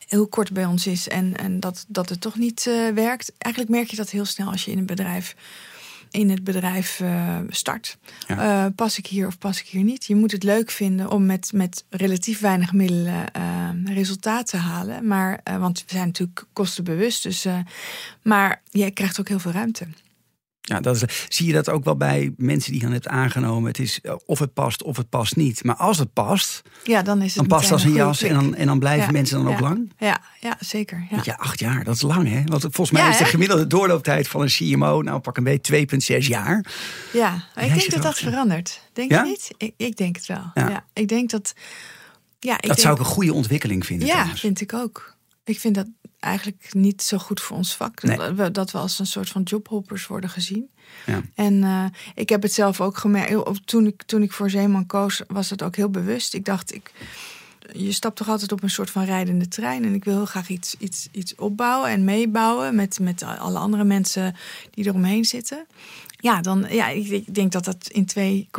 heel 0.08 0.28
kort 0.28 0.52
bij 0.54 0.66
ons 0.66 0.88
is 0.88 1.08
en, 1.08 1.38
en 1.38 1.60
dat, 1.60 1.86
dat 1.88 2.10
het 2.10 2.22
toch 2.22 2.36
niet 2.38 2.64
werkt. 2.94 3.32
Eigenlijk 3.38 3.74
merk 3.76 3.90
je 3.90 3.96
dat 3.96 4.10
heel 4.10 4.26
snel 4.26 4.52
als 4.52 4.66
je 4.66 4.72
in 4.72 4.78
een 4.78 4.86
bedrijf. 4.86 5.36
In 6.14 6.30
het 6.30 6.44
bedrijf 6.44 7.00
eh, 7.00 7.38
start. 7.48 7.98
Ja. 8.28 8.66
Eh, 8.66 8.72
pas 8.76 8.98
ik 8.98 9.08
hier 9.08 9.28
of 9.28 9.38
pas 9.38 9.60
ik 9.60 9.68
hier 9.68 9.84
niet? 9.84 10.06
Je 10.06 10.16
moet 10.16 10.32
het 10.32 10.44
leuk 10.44 10.72
vinden 10.72 11.12
om 11.12 11.26
met, 11.26 11.52
met 11.54 11.84
relatief 11.90 12.40
weinig 12.40 12.74
middelen 12.74 13.34
eh, 13.34 13.70
resultaat 13.86 14.48
te 14.48 14.58
halen. 14.58 15.08
Maar, 15.08 15.40
want 15.60 15.80
we 15.80 15.94
zijn 15.94 16.08
natuurlijk 16.08 16.46
kostenbewust. 16.54 17.24
Dus, 17.24 17.48
maar 18.22 18.62
je 18.70 18.92
krijgt 18.92 19.20
ook 19.20 19.28
heel 19.28 19.40
veel 19.40 19.52
ruimte. 19.52 19.88
Ja, 20.66 20.80
dat 20.80 20.96
is, 20.96 21.28
zie 21.28 21.48
je 21.48 21.54
dat 21.54 21.70
ook 21.70 21.84
wel 21.84 21.96
bij 21.96 22.34
mensen 22.38 22.72
die 22.72 22.80
je 22.80 22.86
dan 22.86 22.94
hebt 22.94 23.08
aangenomen? 23.08 23.68
Het 23.68 23.80
is 23.80 24.02
eh, 24.02 24.16
of 24.26 24.40
het 24.40 24.54
past 24.54 24.84
of 24.84 24.98
het 24.98 25.10
past 25.10 25.36
niet. 25.36 25.64
Maar 25.64 25.76
als 25.76 25.98
het 25.98 26.14
past, 26.14 26.62
Ja, 26.84 27.02
dan 27.02 27.22
is 27.22 27.26
het 27.26 27.36
dan 27.36 27.58
past 27.58 27.72
als 27.72 27.84
een 27.84 27.94
jas. 27.94 28.22
En 28.22 28.34
dan, 28.34 28.56
en 28.56 28.66
dan 28.66 28.80
blijven 28.80 29.06
Ja, 29.06 29.12
mensen 29.12 29.44
dan 29.44 29.54
ook 29.54 29.60
lang. 29.60 29.92
Ja, 29.98 30.22
ja 30.40 30.58
zeker. 30.60 31.08
Ja. 31.24 31.34
Acht 31.38 31.60
jaar, 31.60 31.84
dat 31.84 31.96
is 31.96 32.02
lang 32.02 32.30
hè? 32.30 32.44
Want 32.46 32.62
volgens 32.62 32.92
mij 32.92 33.10
is 33.10 33.18
de 33.18 33.26
gemiddelde 33.26 33.68
doorlooptijd 33.68 34.28
van 34.28 34.42
een 34.42 34.48
CMO, 34.48 35.02
nou 35.02 35.20
pak 35.20 35.38
een 35.38 35.44
beetje 35.44 35.88
2,6 36.22 36.28
jaar. 36.28 36.66
Ja, 37.14 37.44
maar 37.56 37.66
ik 37.66 37.74
denk 37.74 37.92
dat 37.92 38.02
dat 38.02 38.18
verandert. 38.18 38.82
Denk 38.94 39.12
je 39.12 39.22
niet? 39.22 39.52
Ik, 39.58 39.74
ik 39.78 39.98
denk 39.98 40.16
het 40.16 40.26
wel. 40.26 40.52
Ja. 40.54 40.70
Ja. 40.70 40.86
ik 40.94 41.08
denk 41.08 41.30
dat. 41.30 41.54
Ja, 42.40 42.54
ik 42.54 42.60
dat 42.60 42.70
denk, 42.70 42.80
zou 42.80 42.94
ik 42.94 43.00
een 43.00 43.06
goede 43.06 43.34
ontwikkeling 43.34 43.86
vinden. 43.86 44.08
Ja, 44.08 44.14
trouwens. 44.14 44.42
vind 44.42 44.62
ik 44.62 44.74
ook. 44.74 45.16
Ik 45.44 45.60
vind 45.60 45.76
dat 45.76 45.88
eigenlijk 46.24 46.74
niet 46.74 47.02
zo 47.02 47.18
goed 47.18 47.42
voor 47.42 47.58
ons 47.58 47.76
vak. 47.76 48.04
Nee. 48.04 48.18
Dat, 48.18 48.34
we, 48.36 48.52
dat 48.52 48.72
we 48.72 48.78
als 48.78 49.00
een 49.00 49.06
soort 49.06 49.30
van 49.30 49.42
jobhoppers 49.42 50.08
worden 50.08 50.30
gezien. 50.30 50.70
Ja. 51.06 51.22
En 51.36 51.64
eh, 51.64 51.86
ik 52.16 52.30
heb 52.30 52.42
het 52.42 52.54
zelf 52.54 52.82
ook 52.82 52.98
gemerkt. 52.98 53.68
Toen 53.68 53.88
ik, 53.88 54.04
toen 54.04 54.24
ik 54.24 54.32
voor 54.32 54.50
Zeeman 54.50 54.86
koos, 54.86 55.22
was 55.28 55.50
het 55.50 55.64
ook 55.64 55.76
heel 55.76 55.90
bewust. 55.90 56.34
Ik 56.34 56.46
dacht, 56.46 56.74
ik, 56.74 56.92
je 57.74 57.92
stapt 57.92 58.16
toch 58.16 58.30
altijd 58.30 58.52
op 58.52 58.64
een 58.64 58.70
soort 58.70 58.90
van 58.90 59.06
rijdende 59.06 59.48
trein. 59.48 59.84
En 59.84 59.94
ik 59.94 60.04
wil 60.04 60.16
heel 60.16 60.26
graag 60.26 60.50
iets, 60.50 60.76
iets, 60.80 61.08
iets 61.12 61.36
opbouwen 61.36 61.90
en 61.90 62.04
meebouwen 62.04 62.76
met, 62.76 63.00
met 63.00 63.24
alle 63.24 63.60
andere 63.60 63.84
mensen 63.84 64.36
die 64.72 64.86
eromheen 64.86 65.26
zitten. 65.26 65.66
Ja, 66.18 66.42
dan, 66.42 66.66
ja, 66.70 66.88
ik, 66.88 67.08
ik 67.08 67.36
denk 67.36 67.52
dat 67.52 67.66
dat 67.66 67.90
in 67.92 68.08
2,7 68.50 68.56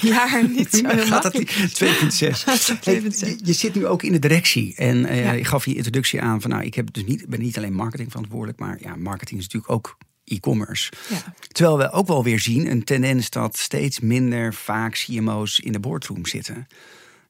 jaar 0.00 0.48
niet 0.48 0.70
zo 0.70 0.86
heel 0.88 1.06
Gaat 1.06 1.22
dat 1.22 1.34
makkelijk 1.34 1.58
niet? 1.58 1.82
2,6. 1.82 2.44
Hey, 2.84 3.02
2,6. 3.02 3.18
je, 3.18 3.38
je 3.42 3.52
zit 3.52 3.74
nu 3.74 3.86
ook 3.86 4.02
in 4.02 4.12
de 4.12 4.18
directie. 4.18 4.74
En 4.76 5.04
eh, 5.04 5.24
Ja. 5.24 5.32
je 5.32 5.44
gaf 5.44 5.64
je 5.64 5.74
introductie 5.74 6.20
aan 6.22 6.40
van 6.40 6.50
nou, 6.50 6.64
ik 6.64 6.74
heb 6.74 6.92
dus 6.92 7.04
niet, 7.04 7.28
ben 7.28 7.40
niet 7.40 7.56
alleen 7.56 7.74
marketing 7.74 8.10
verantwoordelijk, 8.10 8.58
maar 8.58 8.78
ja, 8.80 8.96
marketing 8.96 9.40
is 9.40 9.44
natuurlijk 9.44 9.72
ook 9.72 9.96
e-commerce. 10.24 10.92
Ja. 11.08 11.34
Terwijl 11.48 11.78
we 11.78 11.90
ook 11.90 12.06
wel 12.06 12.24
weer 12.24 12.40
zien 12.40 12.70
een 12.70 12.84
tendens 12.84 13.30
dat 13.30 13.56
steeds 13.56 14.00
minder 14.00 14.54
vaak 14.54 14.92
CMO's 14.92 15.58
in 15.58 15.72
de 15.72 15.80
boardroom 15.80 16.26
zitten. 16.26 16.66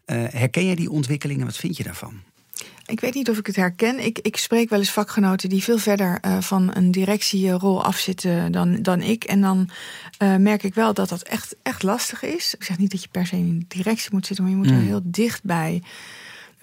Eh, 0.09 0.25
herken 0.31 0.67
jij 0.67 0.75
die 0.75 0.91
ontwikkelingen? 0.91 1.47
Wat 1.47 1.57
vind 1.57 1.77
je 1.77 1.83
daarvan? 1.83 2.21
Ik 2.87 3.00
weet 3.00 3.15
niet 3.15 3.31
of 3.31 3.38
ik 3.38 3.47
het 3.47 3.57
herken. 3.57 4.05
Ik, 4.05 4.19
ik 4.19 4.37
spreek 4.37 4.71
wel 4.71 4.79
eens 4.79 4.91
vakgenoten 4.91 5.49
die 5.49 5.62
veel 5.62 5.79
verder 5.79 6.19
eh, 6.21 6.41
van 6.41 6.71
een 6.75 6.91
directierol 6.91 7.85
afzitten 7.85 8.53
dan, 8.53 8.83
dan 8.83 9.00
ik. 9.03 9.25
En 9.25 9.41
dan 9.41 9.71
eh, 10.19 10.37
merk 10.37 10.62
ik 10.62 10.75
wel 10.75 10.95
dat 10.95 11.09
dat 11.09 11.23
echt, 11.23 11.57
echt 11.62 11.83
lastig 11.83 12.23
is. 12.23 12.55
Ik 12.55 12.65
zeg 12.65 12.79
niet 12.79 12.91
dat 12.91 13.03
je 13.03 13.09
per 13.09 13.27
se 13.27 13.37
in 13.37 13.59
de 13.59 13.77
directie 13.77 14.09
moet 14.12 14.27
zitten, 14.27 14.45
maar 14.45 14.55
je 14.55 14.61
moet 14.61 14.71
er 14.71 14.77
Mm. 14.77 14.87
heel 14.87 15.00
dichtbij, 15.05 15.83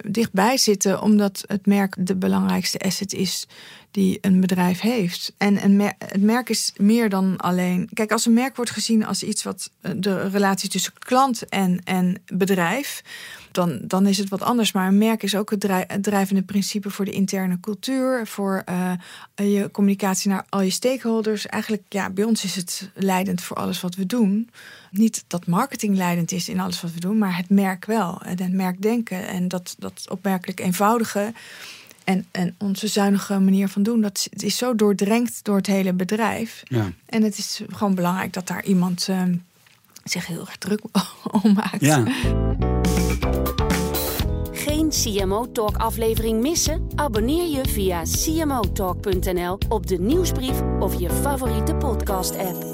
dichtbij 0.04 0.56
zitten, 0.56 1.02
omdat 1.02 1.44
het 1.46 1.66
merk 1.66 1.94
de 1.98 2.16
belangrijkste 2.16 2.78
asset 2.78 3.12
is 3.12 3.46
die 3.90 4.18
een 4.20 4.40
bedrijf 4.40 4.80
heeft. 4.80 5.32
En 5.36 5.64
een 5.64 5.76
mer- 5.76 5.94
het 5.98 6.22
merk 6.22 6.48
is 6.48 6.72
meer 6.76 7.08
dan 7.08 7.36
alleen. 7.36 7.88
Kijk, 7.92 8.12
als 8.12 8.26
een 8.26 8.32
merk 8.32 8.56
wordt 8.56 8.70
gezien 8.70 9.06
als 9.06 9.22
iets 9.22 9.42
wat 9.42 9.70
eh, 9.80 9.92
de 9.96 10.28
relatie 10.28 10.68
tussen 10.68 10.92
klant 10.98 11.48
en, 11.48 11.80
en 11.84 12.22
bedrijf, 12.26 13.02
dan, 13.56 13.78
dan 13.82 14.06
is 14.06 14.18
het 14.18 14.28
wat 14.28 14.42
anders. 14.42 14.72
Maar 14.72 14.88
een 14.88 14.98
merk 14.98 15.22
is 15.22 15.36
ook 15.36 15.50
het, 15.50 15.60
drij- 15.60 15.84
het 15.86 16.02
drijvende 16.02 16.42
principe 16.42 16.90
voor 16.90 17.04
de 17.04 17.10
interne 17.10 17.60
cultuur, 17.60 18.26
voor 18.26 18.62
eh, 18.64 18.92
je 19.34 19.68
communicatie 19.72 20.30
naar 20.30 20.44
al 20.48 20.60
je 20.60 20.70
stakeholders. 20.70 21.46
Eigenlijk, 21.46 21.82
ja, 21.88 22.10
bij 22.10 22.24
ons 22.24 22.44
is 22.44 22.56
het 22.56 22.90
leidend 22.94 23.42
voor 23.42 23.56
alles 23.56 23.80
wat 23.80 23.94
we 23.94 24.06
doen. 24.06 24.50
Niet 24.90 25.24
dat 25.26 25.46
marketing 25.46 25.96
leidend 25.96 26.32
is 26.32 26.48
in 26.48 26.60
alles 26.60 26.80
wat 26.80 26.92
we 26.92 27.00
doen, 27.00 27.18
maar 27.18 27.36
het 27.36 27.50
merk 27.50 27.84
wel. 27.84 28.22
En 28.22 28.42
het 28.42 28.52
merk 28.52 28.82
denken 28.82 29.28
en 29.28 29.48
dat, 29.48 29.74
dat 29.78 30.06
opmerkelijk 30.08 30.60
eenvoudige. 30.60 31.32
En, 32.04 32.26
en 32.30 32.54
onze 32.58 32.86
zuinige 32.86 33.38
manier 33.38 33.68
van 33.68 33.82
doen, 33.82 34.00
dat 34.00 34.28
is 34.30 34.56
zo 34.56 34.74
doordrenkt 34.74 35.44
door 35.44 35.56
het 35.56 35.66
hele 35.66 35.92
bedrijf. 35.92 36.62
Ja. 36.64 36.92
En 37.06 37.22
het 37.22 37.38
is 37.38 37.62
gewoon 37.72 37.94
belangrijk 37.94 38.32
dat 38.32 38.46
daar 38.46 38.64
iemand 38.64 39.08
eh, 39.08 39.22
zich 40.04 40.26
heel 40.26 40.40
erg 40.40 40.56
druk 40.56 40.80
om 41.42 41.52
maakt. 41.52 41.80
Ja. 41.80 42.04
Geen 44.52 44.90
CMO 44.90 45.52
Talk 45.52 45.76
aflevering 45.76 46.40
missen? 46.40 46.86
Abonneer 46.94 47.48
je 47.48 47.68
via 47.68 48.02
cmotalk.nl 48.02 49.58
op 49.68 49.86
de 49.86 49.98
nieuwsbrief 49.98 50.60
of 50.78 51.00
je 51.00 51.10
favoriete 51.10 51.74
podcast 51.74 52.36
app. 52.36 52.64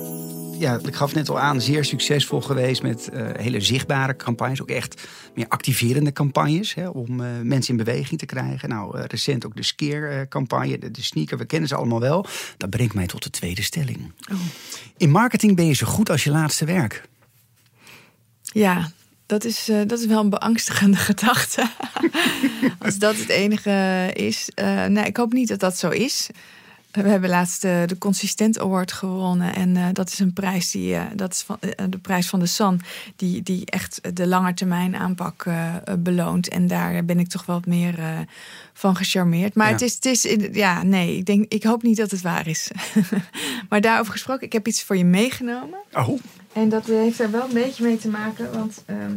ja, 0.58 0.78
ik 0.86 0.94
gaf 0.94 1.14
net 1.14 1.28
al 1.28 1.38
aan, 1.38 1.60
zeer 1.60 1.84
succesvol 1.84 2.40
geweest 2.40 2.82
met 2.82 3.08
eh, 3.08 3.26
hele 3.32 3.60
zichtbare 3.60 4.16
campagnes. 4.16 4.62
Ook 4.62 4.70
echt 4.70 5.08
meer 5.34 5.48
activerende 5.48 6.12
campagnes 6.12 6.74
hè, 6.74 6.88
om 6.88 7.20
eh, 7.20 7.28
mensen 7.42 7.78
in 7.78 7.84
beweging 7.84 8.20
te 8.20 8.26
krijgen. 8.26 8.68
Nou, 8.68 8.98
eh, 8.98 9.04
recent 9.04 9.46
ook 9.46 9.56
de 9.56 9.62
Skeer-campagne, 9.62 10.78
de, 10.78 10.90
de 10.90 11.02
sneaker, 11.02 11.38
we 11.38 11.44
kennen 11.44 11.68
ze 11.68 11.74
allemaal 11.74 12.00
wel. 12.00 12.26
Dat 12.56 12.70
brengt 12.70 12.94
mij 12.94 13.06
tot 13.06 13.22
de 13.22 13.30
tweede 13.30 13.62
stelling. 13.62 14.12
In 14.96 15.10
marketing 15.10 15.56
ben 15.56 15.66
je 15.66 15.74
zo 15.74 15.86
goed 15.86 16.10
als 16.10 16.24
je 16.24 16.30
laatste 16.30 16.64
werk. 16.64 17.02
Ja, 18.42 18.90
dat 19.32 19.44
is, 19.44 19.68
eh, 19.68 19.76
dat 19.86 19.98
is 19.98 20.06
wel 20.06 20.20
een 20.20 20.30
beangstigende 20.30 20.96
gedachte. 21.10 21.66
Als 22.78 22.98
dat 22.98 23.16
het 23.16 23.28
enige 23.28 24.10
is. 24.14 24.50
Eh, 24.54 24.84
nee, 24.84 25.04
ik 25.04 25.16
hoop 25.16 25.32
niet 25.32 25.48
dat 25.48 25.60
dat 25.60 25.78
zo 25.78 25.88
is. 25.88 26.28
We 26.90 27.08
hebben 27.08 27.30
laatst 27.30 27.64
eh, 27.64 27.86
de 27.86 27.98
Consistent 27.98 28.58
Award 28.58 28.92
gewonnen. 28.92 29.54
En 29.54 29.92
dat 29.92 30.08
is 30.08 30.18
een 30.18 30.32
prijs 30.32 30.70
die, 30.70 30.96
dat 31.14 31.32
is 31.32 31.42
van, 31.42 31.58
de 31.88 31.98
prijs 31.98 32.28
van 32.28 32.38
de 32.40 32.46
San, 32.46 32.80
die, 33.16 33.42
die 33.42 33.66
echt 33.66 34.16
de 34.16 34.26
langetermijn 34.26 34.96
aanpak 34.96 35.46
beloont. 35.98 36.48
En 36.48 36.66
daar 36.66 37.04
ben 37.04 37.18
ik 37.18 37.28
toch 37.28 37.46
wel 37.46 37.56
wat 37.56 37.66
meer 37.66 37.94
van 38.72 38.96
gecharmeerd. 38.96 39.54
Maar 39.54 39.66
Ja. 39.66 39.72
het 39.72 39.82
is, 39.82 39.94
het 39.94 40.04
is, 40.04 40.26
ja, 40.52 40.82
nee, 40.82 41.16
ik, 41.16 41.26
denk, 41.26 41.52
ik 41.52 41.62
hoop 41.62 41.82
niet 41.82 41.96
dat 41.96 42.10
het 42.10 42.20
waar 42.20 42.46
is. 42.46 42.70
maar 43.68 43.80
daarover 43.80 44.12
gesproken, 44.12 44.46
ik 44.46 44.52
heb 44.52 44.66
iets 44.66 44.82
voor 44.82 44.96
je 44.96 45.04
meegenomen. 45.04 45.78
Oh, 45.92 46.18
En 46.52 46.68
dat 46.68 46.86
heeft 46.86 47.20
er 47.20 47.30
wel 47.30 47.44
een 47.44 47.52
beetje 47.54 47.84
mee 47.84 47.98
te 47.98 48.08
maken, 48.08 48.52
want 48.52 48.82
ehm, 48.86 49.12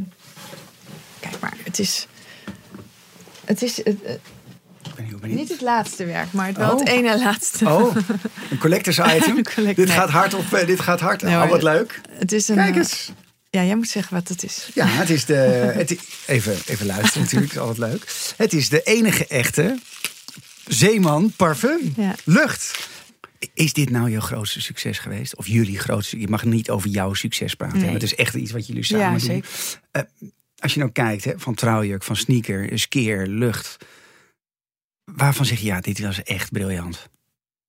kijk 1.19 1.39
maar, 1.39 1.53
het 1.63 1.79
is, 1.79 2.07
het 3.45 3.61
is 3.61 3.77
het, 3.77 4.01
eh, 4.03 4.13
ik 4.83 4.95
ben 4.95 5.05
heel 5.05 5.17
benieuwd. 5.17 5.39
niet 5.39 5.49
het 5.49 5.61
laatste 5.61 6.05
werk, 6.05 6.31
maar 6.31 6.47
het 6.47 6.57
wel 6.57 6.71
Oh. 6.73 6.79
het 6.79 6.87
ene 6.87 7.17
laatste. 7.19 7.65
Oh, 7.69 7.95
een 8.51 8.57
collectors 8.57 8.97
item. 8.99 9.43
Collect- 9.55 9.75
dit 9.75 9.87
nee. 9.87 9.95
gaat 9.97 10.09
hard 10.09 10.33
op, 10.33 10.53
eh, 10.53 10.67
dit 10.67 10.79
gaat 10.79 10.99
hard. 10.99 11.21
Nee, 11.21 11.35
oh, 11.35 11.49
wat 11.49 11.63
leuk. 11.63 12.01
Het 12.09 12.31
is 12.31 12.47
een. 12.47 12.55
Kijk 12.55 12.69
eh, 12.69 12.77
eens. 12.77 13.11
Ja, 13.49 13.63
jij 13.63 13.75
moet 13.75 13.87
zeggen 13.89 14.13
wat 14.15 14.27
het 14.27 14.43
is. 14.43 14.69
Ja, 14.73 14.85
het 14.87 15.09
is 15.09 15.25
de. 15.25 15.33
Het, 15.75 15.97
even, 16.25 16.55
even 16.65 16.85
luisteren, 16.85 17.21
natuurlijk, 17.23 17.51
is 17.51 17.57
altijd 17.57 17.77
leuk. 17.77 18.11
Het 18.37 18.53
is 18.53 18.69
de 18.69 18.81
enige 18.83 19.27
echte 19.27 19.77
Zeeman 20.67 21.31
parfum. 21.35 21.93
Ja. 21.97 22.15
Lucht. 22.23 22.87
Is 23.53 23.73
dit 23.73 23.89
nou 23.89 24.09
jouw 24.11 24.19
grootste 24.21 24.61
succes 24.61 24.99
geweest? 24.99 25.35
Of 25.35 25.47
jullie 25.47 25.79
grootste? 25.79 26.19
Je 26.19 26.27
mag 26.27 26.43
niet 26.45 26.69
over 26.69 26.89
jouw 26.89 27.13
succes 27.13 27.55
praten. 27.55 27.79
Nee. 27.79 27.89
Het 27.93 28.03
is 28.03 28.15
echt 28.15 28.35
iets 28.35 28.51
wat 28.51 28.67
jullie 28.67 28.83
samen 28.83 29.05
Ja, 29.05 29.11
doen. 29.11 29.19
zeker. 29.19 29.49
Eh, 29.91 30.01
als 30.57 30.73
je 30.73 30.79
nou 30.79 30.91
kijkt, 30.91 31.23
hè, 31.23 31.33
van 31.39 31.53
trouwjurk, 31.55 32.03
van 32.03 32.15
sneaker, 32.15 32.79
skeer, 32.79 33.27
lucht. 33.27 33.77
Waarvan 35.03 35.45
zeg 35.45 35.59
je, 35.59 35.65
ja, 35.65 35.81
dit 35.81 35.99
was 35.99 36.23
echt 36.23 36.51
briljant. 36.51 37.09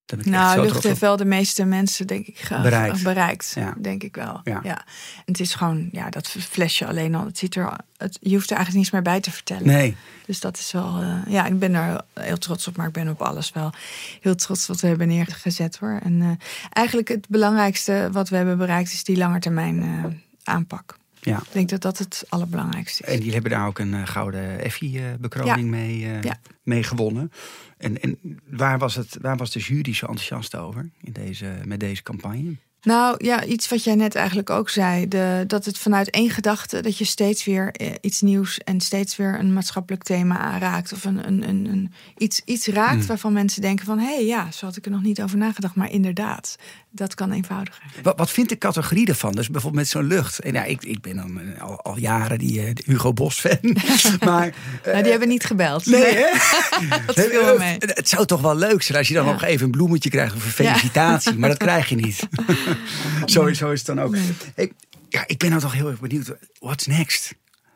Daar 0.06 0.18
ik 0.18 0.26
Nou, 0.26 0.60
lucht 0.60 0.82
heeft 0.82 1.00
wel 1.00 1.16
de 1.16 1.24
meeste 1.24 1.64
mensen, 1.64 2.06
denk 2.06 2.26
ik, 2.26 2.46
Bereikt. 2.48 3.02
bereikt 3.02 3.52
Ja. 3.54 3.74
denk 3.78 4.02
ik 4.02 4.14
wel. 4.16 4.40
Ja. 4.44 4.60
Ja. 4.62 4.78
En 5.16 5.24
het 5.24 5.40
is 5.40 5.54
gewoon, 5.54 5.88
ja, 5.92 6.10
dat 6.10 6.28
flesje 6.28 6.86
alleen 6.86 7.14
al. 7.14 7.24
Het 7.24 7.38
ziet 7.38 7.54
er, 7.54 7.72
het, 7.96 8.18
je 8.20 8.34
hoeft 8.34 8.50
er 8.50 8.56
eigenlijk 8.56 8.76
niets 8.76 8.90
meer 8.90 9.02
bij 9.02 9.20
te 9.20 9.30
vertellen. 9.30 9.66
Nee, 9.66 9.96
Dus 10.26 10.40
dat 10.40 10.58
is 10.58 10.72
wel, 10.72 11.00
eh, 11.00 11.18
ja, 11.26 11.46
ik 11.46 11.58
ben 11.58 11.74
er 11.74 12.00
heel 12.20 12.38
trots 12.38 12.68
op, 12.68 12.76
maar 12.76 12.86
ik 12.86 12.92
ben 12.92 13.08
op 13.08 13.22
alles 13.22 13.52
wel 13.52 13.72
heel 14.20 14.34
trots 14.34 14.66
wat 14.66 14.80
we 14.80 14.86
hebben 14.86 15.08
neergezet 15.08 15.78
hoor. 15.78 15.98
En 16.02 16.22
eh, 16.22 16.30
eigenlijk 16.72 17.08
het 17.08 17.28
belangrijkste 17.28 18.08
wat 18.12 18.28
we 18.28 18.36
hebben 18.36 18.58
bereikt 18.58 18.92
is 18.92 19.04
die 19.04 19.16
langetermijn 19.16 19.82
eh 19.82 20.04
aanpak. 20.44 20.96
Ja. 21.30 21.38
Ik 21.38 21.52
denk 21.52 21.68
dat 21.68 21.82
dat 21.82 21.98
het 21.98 22.24
allerbelangrijkste 22.28 23.02
is. 23.02 23.08
En 23.08 23.16
jullie 23.16 23.32
hebben 23.32 23.50
daar 23.50 23.66
ook 23.66 23.78
een 23.78 23.94
eh, 23.94 24.06
gouden 24.06 24.58
Effie-bekroning 24.60 25.58
Ja. 25.58 25.76
mee, 25.76 26.04
eh, 26.04 26.22
Ja. 26.22 26.40
mee 26.62 26.82
gewonnen. 26.82 27.32
En, 27.78 28.00
en 28.02 28.18
waar, 28.50 28.78
was 28.78 28.94
het, 28.94 29.18
waar 29.20 29.36
was 29.36 29.50
de 29.50 29.58
jury 29.60 29.94
zo 29.94 30.06
enthousiast 30.06 30.54
over 30.56 30.90
in 31.02 31.12
deze, 31.12 31.52
met 31.64 31.80
deze 31.80 32.02
campagne? 32.02 32.56
Nou 32.86 33.24
ja, 33.24 33.44
iets 33.44 33.68
wat 33.68 33.84
jij 33.84 33.94
net 33.94 34.14
eigenlijk 34.14 34.50
ook 34.50 34.68
zei. 34.70 35.08
De, 35.08 35.44
dat 35.46 35.64
het 35.64 35.78
vanuit 35.78 36.10
één 36.10 36.30
gedachte, 36.30 36.80
dat 36.82 36.98
je 36.98 37.04
steeds 37.04 37.44
weer 37.44 37.72
eh, 37.72 37.90
iets 38.00 38.20
nieuws 38.20 38.58
en 38.58 38.80
steeds 38.80 39.16
weer 39.16 39.38
een 39.38 39.52
maatschappelijk 39.52 40.02
thema 40.02 40.38
aanraakt. 40.38 40.92
Of 40.92 41.04
een, 41.04 41.26
een, 41.26 41.48
een, 41.48 41.66
een, 41.66 41.92
iets, 42.16 42.40
iets 42.44 42.66
raakt 42.66 42.94
Mm. 42.96 43.06
waarvan 43.06 43.32
mensen 43.32 43.62
denken 43.62 43.86
van 43.86 43.98
hé 43.98 44.14
hey, 44.14 44.24
ja, 44.26 44.50
zo 44.50 44.66
had 44.66 44.76
ik 44.76 44.84
er 44.84 44.90
nog 44.90 45.02
niet 45.02 45.22
over 45.22 45.38
nagedacht. 45.38 45.74
Maar 45.74 45.90
inderdaad, 45.90 46.56
dat 46.90 47.14
kan 47.14 47.32
eenvoudiger. 47.32 47.82
Wat, 48.02 48.18
wat 48.18 48.30
vindt 48.30 48.50
de 48.50 48.58
categorie 48.58 49.06
ervan? 49.06 49.32
Dus 49.32 49.50
bijvoorbeeld 49.50 49.82
met 49.82 49.90
zo'n 49.92 50.06
lucht. 50.06 50.38
En 50.38 50.52
ja, 50.52 50.64
ik, 50.64 50.84
ik 50.84 51.00
ben 51.00 51.16
dan 51.16 51.40
eh, 51.40 51.62
al, 51.62 51.80
al 51.82 51.98
jaren 51.98 52.38
die 52.38 52.60
eh, 52.62 52.70
Hugo 52.84 53.12
Bos 53.12 53.40
fan. 53.40 53.58
maar 54.30 54.54
nou, 54.84 55.02
die 55.02 55.10
hebben 55.10 55.28
niet 55.28 55.44
gebeld. 55.44 55.86
nee, 55.86 56.14
hè? 56.14 56.26
dat 57.06 57.20
viel 57.26 57.44
wel 57.44 57.58
mee. 57.58 57.76
Het 57.78 58.08
zou 58.08 58.26
toch 58.26 58.40
wel 58.40 58.56
leuk 58.56 58.82
zijn 58.82 58.98
als 58.98 59.08
je 59.08 59.14
dan 59.14 59.24
Ja. 59.26 59.32
nog 59.32 59.42
even 59.42 59.64
een 59.64 59.70
bloemetje 59.70 60.10
krijgt 60.10 60.34
of 60.34 60.44
een 60.44 60.50
felicitatie. 60.50 61.38
Maar 61.38 61.48
dat 61.48 61.58
krijg 61.58 61.88
je 61.88 61.94
niet. 61.96 62.28
zo 63.26 63.44
is 63.46 63.60
het 63.60 63.86
dan 63.86 64.00
ook. 64.00 64.12
Nee. 64.12 64.32
Ik, 64.54 64.72
ja, 65.08 65.24
ik 65.26 65.38
ben 65.38 65.48
nou 65.50 65.60
toch 65.62 65.72
heel 65.72 65.88
erg 65.90 66.00
benieuwd. 66.00 66.32
What's 66.58 66.86
next? 66.86 67.34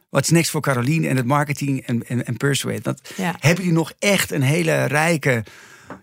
What's 0.09 0.31
next 0.31 0.51
voor 0.51 0.61
Caroline 0.61 1.09
en 1.09 1.17
het 1.17 1.27
marketing 1.27 1.81
en, 1.87 2.07
en, 2.09 2.27
en 2.27 2.37
Persuade? 2.37 2.81
Want 2.83 3.01
Ja. 3.17 3.35
hebben 3.39 3.65
jullie 3.65 3.79
nog 3.79 3.93
echt 3.99 4.31
een 4.31 4.43
hele 4.43 4.85
rijke 4.85 5.45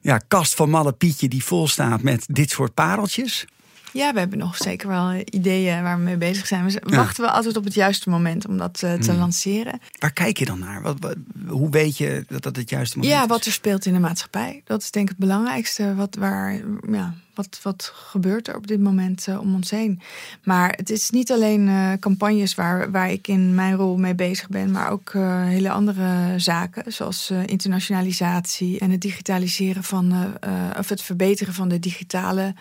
ja, 0.02 0.18
kast 0.28 0.56
van 0.56 0.70
malle 0.70 0.94
Pietje 0.94 1.28
die 1.28 1.44
vol 1.44 1.68
staat 1.68 2.02
met 2.02 2.26
dit 2.30 2.50
soort 2.50 2.74
pareltjes? 2.74 3.46
Ja, 3.94 4.14
we 4.14 4.20
hebben 4.20 4.38
nog 4.38 4.58
zeker 4.58 4.88
wel 4.88 5.24
ideeën 5.30 5.84
waar 5.84 5.98
we 5.98 6.04
mee 6.04 6.18
bezig 6.18 6.48
zijn. 6.48 6.66
We 6.66 6.72
Ja. 6.72 6.96
wachten 6.96 7.24
we 7.24 7.30
altijd 7.32 7.58
op 7.58 7.64
het 7.64 7.74
juiste 7.74 8.10
moment 8.10 8.48
om 8.48 8.58
dat 8.58 8.82
eh, 8.84 8.94
te 8.94 9.10
Hmm. 9.12 9.20
lanceren. 9.20 9.80
Waar 10.00 10.14
kijk 10.14 10.38
je 10.38 10.46
dan 10.46 10.60
naar? 10.60 10.82
Wat, 10.82 10.98
wat- 11.00 11.16
hoe 11.48 11.70
weet 11.70 11.98
je 11.98 12.26
dat 12.28 12.44
dat 12.44 12.56
het 12.56 12.70
juiste 12.70 12.98
moment 12.98 13.16
Ja, 13.16 13.24
is? 13.24 13.30
wat 13.30 13.46
er 13.46 13.52
speelt 13.52 13.86
in 13.86 13.94
de 13.94 14.00
maatschappij. 14.00 14.62
Dat 14.66 14.82
is 14.82 14.92
denk 14.92 15.10
ik 15.10 15.16
het 15.18 15.26
belangrijkste. 15.28 15.96
Wat, 15.96 16.16
waar, 16.16 16.54
ja, 16.92 17.14
wat, 17.38 17.60
wat 17.62 17.92
gebeurt 17.94 18.48
er 18.48 18.56
op 18.56 18.68
dit 18.68 18.80
moment 18.80 19.28
eh, 19.28 19.40
om 19.40 19.56
ons 19.56 19.72
heen? 19.72 20.02
Maar 20.44 20.74
het 20.76 20.90
is 20.90 21.10
niet 21.10 21.32
alleen 21.32 21.68
eh, 21.68 21.92
campagnes 22.00 22.56
waar, 22.56 22.92
waar 22.92 23.12
ik 23.12 23.28
in 23.28 23.56
mijn 23.56 23.76
rol 23.76 23.98
mee 23.98 24.16
bezig 24.16 24.50
ben, 24.50 24.72
maar 24.72 24.92
ook 24.92 25.10
eh, 25.10 25.44
hele 25.44 25.70
andere 25.70 26.34
zaken, 26.40 26.94
zoals 26.94 27.32
internationalisatie 27.46 28.80
en 28.80 28.92
het 28.92 29.02
digitaliseren 29.02 29.84
van, 29.84 30.38
of 30.78 30.90
het 30.90 31.02
verbeteren 31.02 31.54
van 31.54 31.68
de 31.68 31.80
digitale 31.80 32.54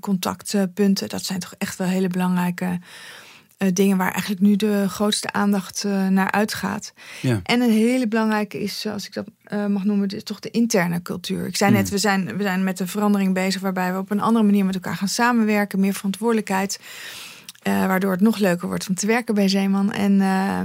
contactpunten. 0.00 1.08
Dat 1.08 1.24
zijn 1.24 1.38
toch 1.38 1.54
echt 1.58 1.78
wel 1.78 1.86
hele 1.86 2.08
belangrijke 2.08 2.78
eh, 3.62 3.68
dingen 3.72 3.96
waar 3.96 4.10
eigenlijk 4.10 4.40
nu 4.42 4.56
de 4.56 4.88
grootste 4.88 5.32
aandacht 5.32 5.84
eh, 5.84 6.06
naar 6.08 6.30
uitgaat. 6.30 6.92
Ja. 7.20 7.40
En 7.42 7.60
een 7.60 7.70
hele 7.70 8.08
belangrijke 8.08 8.60
is, 8.62 8.86
als 8.86 9.06
ik 9.06 9.12
dat 9.14 9.26
eh, 9.44 9.66
mag 9.66 9.84
noemen, 9.84 10.08
is 10.08 10.22
toch 10.22 10.40
de 10.40 10.50
interne 10.50 11.02
cultuur. 11.02 11.46
Ik 11.46 11.56
zei 11.56 11.70
Mm. 11.70 11.76
net, 11.76 11.88
we 11.90 11.98
zijn, 11.98 12.36
we 12.36 12.42
zijn 12.42 12.64
met 12.64 12.80
een 12.80 12.88
verandering 12.88 13.34
bezig 13.34 13.60
waarbij 13.60 13.92
we 13.92 13.98
op 13.98 14.10
een 14.10 14.20
andere 14.20 14.44
manier 14.44 14.64
met 14.64 14.74
elkaar 14.74 14.96
gaan 14.96 15.08
samenwerken, 15.08 15.80
meer 15.80 15.94
verantwoordelijkheid. 15.94 16.80
eh, 17.62 17.86
waardoor 17.86 18.10
het 18.12 18.20
nog 18.20 18.38
leuker 18.38 18.68
wordt 18.68 18.88
om 18.88 18.94
te 18.94 19.06
werken 19.06 19.34
bij 19.34 19.48
Zeeman. 19.48 19.92
En 19.92 20.20
eh, 20.20 20.60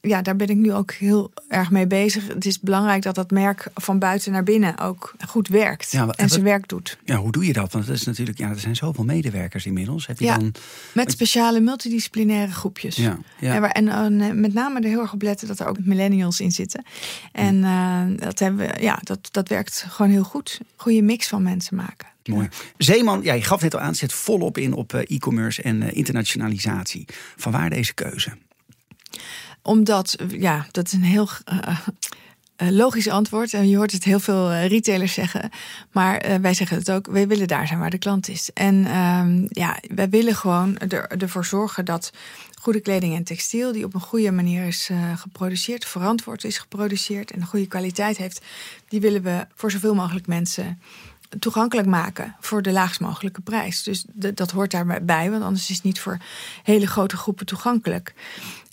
ja, 0.00 0.22
daar 0.22 0.36
ben 0.36 0.48
ik 0.48 0.56
nu 0.56 0.72
ook 0.72 0.92
heel 0.92 1.32
erg 1.48 1.70
mee 1.70 1.86
bezig. 1.86 2.26
Het 2.28 2.46
is 2.46 2.60
belangrijk 2.60 3.02
dat 3.02 3.14
dat 3.14 3.30
merk 3.30 3.66
van 3.74 3.98
buiten 3.98 4.32
naar 4.32 4.42
binnen 4.42 4.78
ook 4.78 5.14
goed 5.26 5.48
werkt 5.48 5.90
Ja, 5.90 6.08
en 6.08 6.28
zijn 6.28 6.42
werk 6.42 6.68
doet. 6.68 6.98
Ja, 7.04 7.16
hoe 7.16 7.32
doe 7.32 7.46
je 7.46 7.52
dat? 7.52 7.72
Want 7.72 7.86
dat 7.86 7.94
is 7.96 8.04
natuurlijk, 8.04 8.38
ja, 8.38 8.48
er 8.48 8.58
zijn 8.60 8.76
zoveel 8.76 9.04
medewerkers 9.04 9.66
inmiddels. 9.66 10.06
Heb 10.06 10.18
je 10.18 10.24
Ja. 10.24 10.38
dan. 10.38 10.54
Met 10.94 11.10
speciale 11.10 11.60
multidisciplinaire 11.60 12.52
groepjes. 12.52 12.96
Ja, 12.96 13.18
ja. 13.40 13.54
En, 13.54 13.60
waar- 13.60 13.70
en 13.70 14.20
eh, 14.20 14.30
met 14.32 14.54
name 14.54 14.80
er 14.80 14.88
heel 14.88 15.00
erg 15.00 15.12
op 15.12 15.22
letten 15.22 15.46
dat 15.48 15.60
er 15.60 15.66
ook 15.66 15.78
millennials 15.84 16.40
in 16.40 16.52
zitten. 16.52 16.84
En 17.32 17.64
eh, 17.64 18.02
dat, 18.16 18.38
hebben 18.38 18.66
we, 18.66 18.82
ja, 18.82 18.98
dat, 19.02 19.28
dat 19.30 19.48
werkt 19.48 19.84
gewoon 19.88 20.10
heel 20.10 20.24
goed. 20.24 20.60
Goede 20.76 21.02
mix 21.02 21.26
van 21.28 21.42
mensen 21.42 21.76
maken. 21.76 22.08
Mooi. 22.24 22.48
Zeeman, 22.76 23.20
ja, 23.22 23.32
je 23.34 23.42
gaf 23.42 23.60
net 23.62 23.74
al 23.74 23.80
aan, 23.80 23.94
zet 23.94 24.12
volop 24.12 24.58
in 24.58 24.72
op 24.72 24.92
eh, 24.94 25.16
e-commerce 25.16 25.62
en 25.62 25.94
internationalisatie. 25.94 27.04
Van 27.36 27.52
waar 27.52 27.70
deze 27.70 27.94
keuze? 27.94 28.30
Omdat, 29.62 30.16
ja, 30.28 30.66
dat 30.70 30.86
is 30.86 30.92
een 30.92 31.02
heel 31.02 31.28
eh, 31.44 31.78
eh, 32.56 32.68
logisch 32.68 33.08
antwoord. 33.08 33.54
En 33.54 33.68
je 33.68 33.76
hoort 33.76 33.92
het 33.92 34.04
heel 34.04 34.20
veel 34.20 34.50
eh, 34.50 34.66
retailers 34.66 35.12
zeggen. 35.12 35.50
Maar 35.92 36.40
wij 36.40 36.54
zeggen 36.54 36.78
het 36.78 36.90
ook, 36.90 37.06
wij 37.06 37.28
willen 37.28 37.48
daar 37.48 37.66
zijn 37.66 37.78
waar 37.78 37.90
de 37.90 37.98
klant 37.98 38.28
is. 38.28 38.50
En 38.54 38.86
ehm, 38.86 39.46
ja, 39.48 39.78
wij 39.94 40.08
willen 40.08 40.34
gewoon 40.34 40.78
er, 40.78 41.06
ervoor 41.06 41.44
zorgen 41.44 41.84
dat 41.84 42.12
goede 42.60 42.80
kleding 42.80 43.14
en 43.16 43.24
textiel... 43.24 43.72
die 43.72 43.84
op 43.84 43.94
een 43.94 44.00
goede 44.00 44.30
manier 44.30 44.66
is 44.66 44.90
geproduceerd, 45.14 45.84
verantwoord 45.84 46.44
is 46.44 46.58
geproduceerd... 46.58 47.30
en 47.30 47.40
een 47.40 47.46
goede 47.46 47.66
kwaliteit 47.66 48.16
heeft... 48.16 48.44
die 48.88 49.00
willen 49.00 49.22
we 49.22 49.46
voor 49.54 49.70
zoveel 49.70 49.94
mogelijk 49.94 50.26
mensen 50.26 50.78
toegankelijk 51.38 51.88
maken 51.88 52.36
voor 52.40 52.62
de 52.62 52.72
laagst 52.72 53.00
mogelijke 53.00 53.40
prijs. 53.40 53.82
Dus 53.82 54.04
dat 54.34 54.50
hoort 54.50 54.70
daarbij, 54.70 55.30
want 55.30 55.42
anders 55.42 55.70
is 55.70 55.76
het 55.76 55.84
niet 55.84 56.00
voor 56.00 56.18
hele 56.62 56.86
grote 56.86 57.16
groepen 57.16 57.46
toegankelijk. 57.46 58.14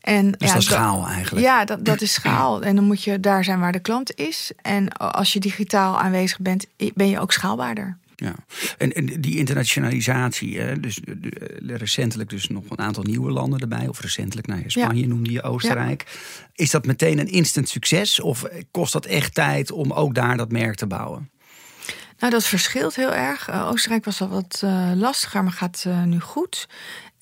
En, 0.05 0.31
Dus 0.31 0.39
dat 0.39 0.47
is 0.47 0.53
dat- 0.53 0.63
schaal 0.63 1.07
eigenlijk. 1.07 1.45
Ja, 1.45 1.65
dat, 1.65 1.85
dat 1.85 2.01
is 2.01 2.13
schaal. 2.13 2.61
En 2.61 2.75
dan 2.75 2.83
moet 2.85 3.03
je 3.03 3.19
daar 3.19 3.43
zijn 3.43 3.59
waar 3.59 3.71
de 3.71 3.79
klant 3.79 4.15
is. 4.15 4.51
En 4.61 4.89
als 4.97 5.33
je 5.33 5.39
digitaal 5.39 5.99
aanwezig 5.99 6.39
bent, 6.39 6.65
ben 6.93 7.09
je 7.09 7.19
ook 7.19 7.31
schaalbaarder. 7.31 7.97
Ja. 8.15 8.35
En, 8.77 8.91
en 8.93 9.05
die 9.21 9.37
internationalisatie, 9.37 10.59
hè, 10.59 10.79
dus 10.79 10.95
de- 10.95 11.19
de- 11.19 11.77
recentelijk 11.77 12.29
dus 12.29 12.47
nog 12.47 12.63
een 12.69 12.79
aantal 12.79 13.03
nieuwe 13.03 13.31
landen 13.31 13.59
erbij. 13.59 13.87
Of 13.87 14.01
recentelijk, 14.01 14.47
nou 14.47 14.59
ja, 14.61 14.69
Spanje 14.69 15.07
noemde 15.07 15.31
je 15.31 15.41
Oostenrijk. 15.43 16.05
Is 16.53 16.71
dat 16.71 16.85
meteen 16.85 17.19
een 17.19 17.27
instant 17.31 17.69
succes? 17.69 18.19
Of 18.19 18.43
kost 18.71 18.93
dat 18.93 19.05
echt 19.05 19.33
tijd 19.33 19.71
om 19.71 19.91
ook 19.91 20.15
daar 20.15 20.37
dat 20.37 20.51
merk 20.51 20.75
te 20.75 20.87
bouwen? 20.87 21.29
Nou, 22.19 22.31
dat 22.31 22.43
verschilt 22.45 22.95
heel 22.95 23.13
erg. 23.13 23.47
Eh, 23.47 23.67
Oostenrijk 23.67 24.05
was 24.05 24.21
al 24.21 24.27
wat 24.29 24.61
eh, 24.63 24.91
lastiger, 24.95 25.43
maar 25.43 25.51
gaat 25.53 25.83
eh, 25.87 26.03
nu 26.03 26.19
goed. 26.19 26.67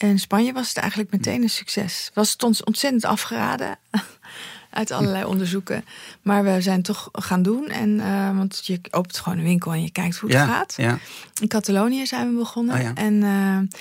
En 0.04 0.20
Spanje 0.20 0.54
was 0.54 0.68
het 0.68 0.78
eigenlijk 0.78 1.12
meteen 1.12 1.42
een 1.42 1.50
succes. 1.50 2.12
Was 2.13 2.32
het 2.32 2.44
ons 2.44 2.63
ontzettend 2.63 3.06
afgeraden 3.06 3.78
uit 4.70 4.92
allerlei 4.92 5.26
onderzoeken. 5.26 5.86
Maar 6.22 6.44
we 6.44 6.62
zijn 6.62 6.82
toch 6.82 7.10
gaan 7.12 7.42
doen. 7.42 7.68
En, 7.68 8.00
eh, 8.00 8.38
want 8.38 8.66
je 8.66 8.80
opent 8.92 9.18
gewoon 9.18 9.38
een 9.38 9.44
winkel 9.44 9.72
en 9.74 9.82
je 9.82 9.92
kijkt 9.92 10.18
hoe 10.18 10.30
het 10.30 10.39
ja, 10.39 10.46
gaat. 10.46 10.74
Ja. 10.78 11.00
In 11.42 11.48
Catalonië 11.48 12.06
zijn 12.06 12.30
we 12.30 12.38
begonnen. 12.38 12.76
Oh 12.76 12.82
ja. 12.82 12.94
En 12.94 13.24
eh, 13.24 13.80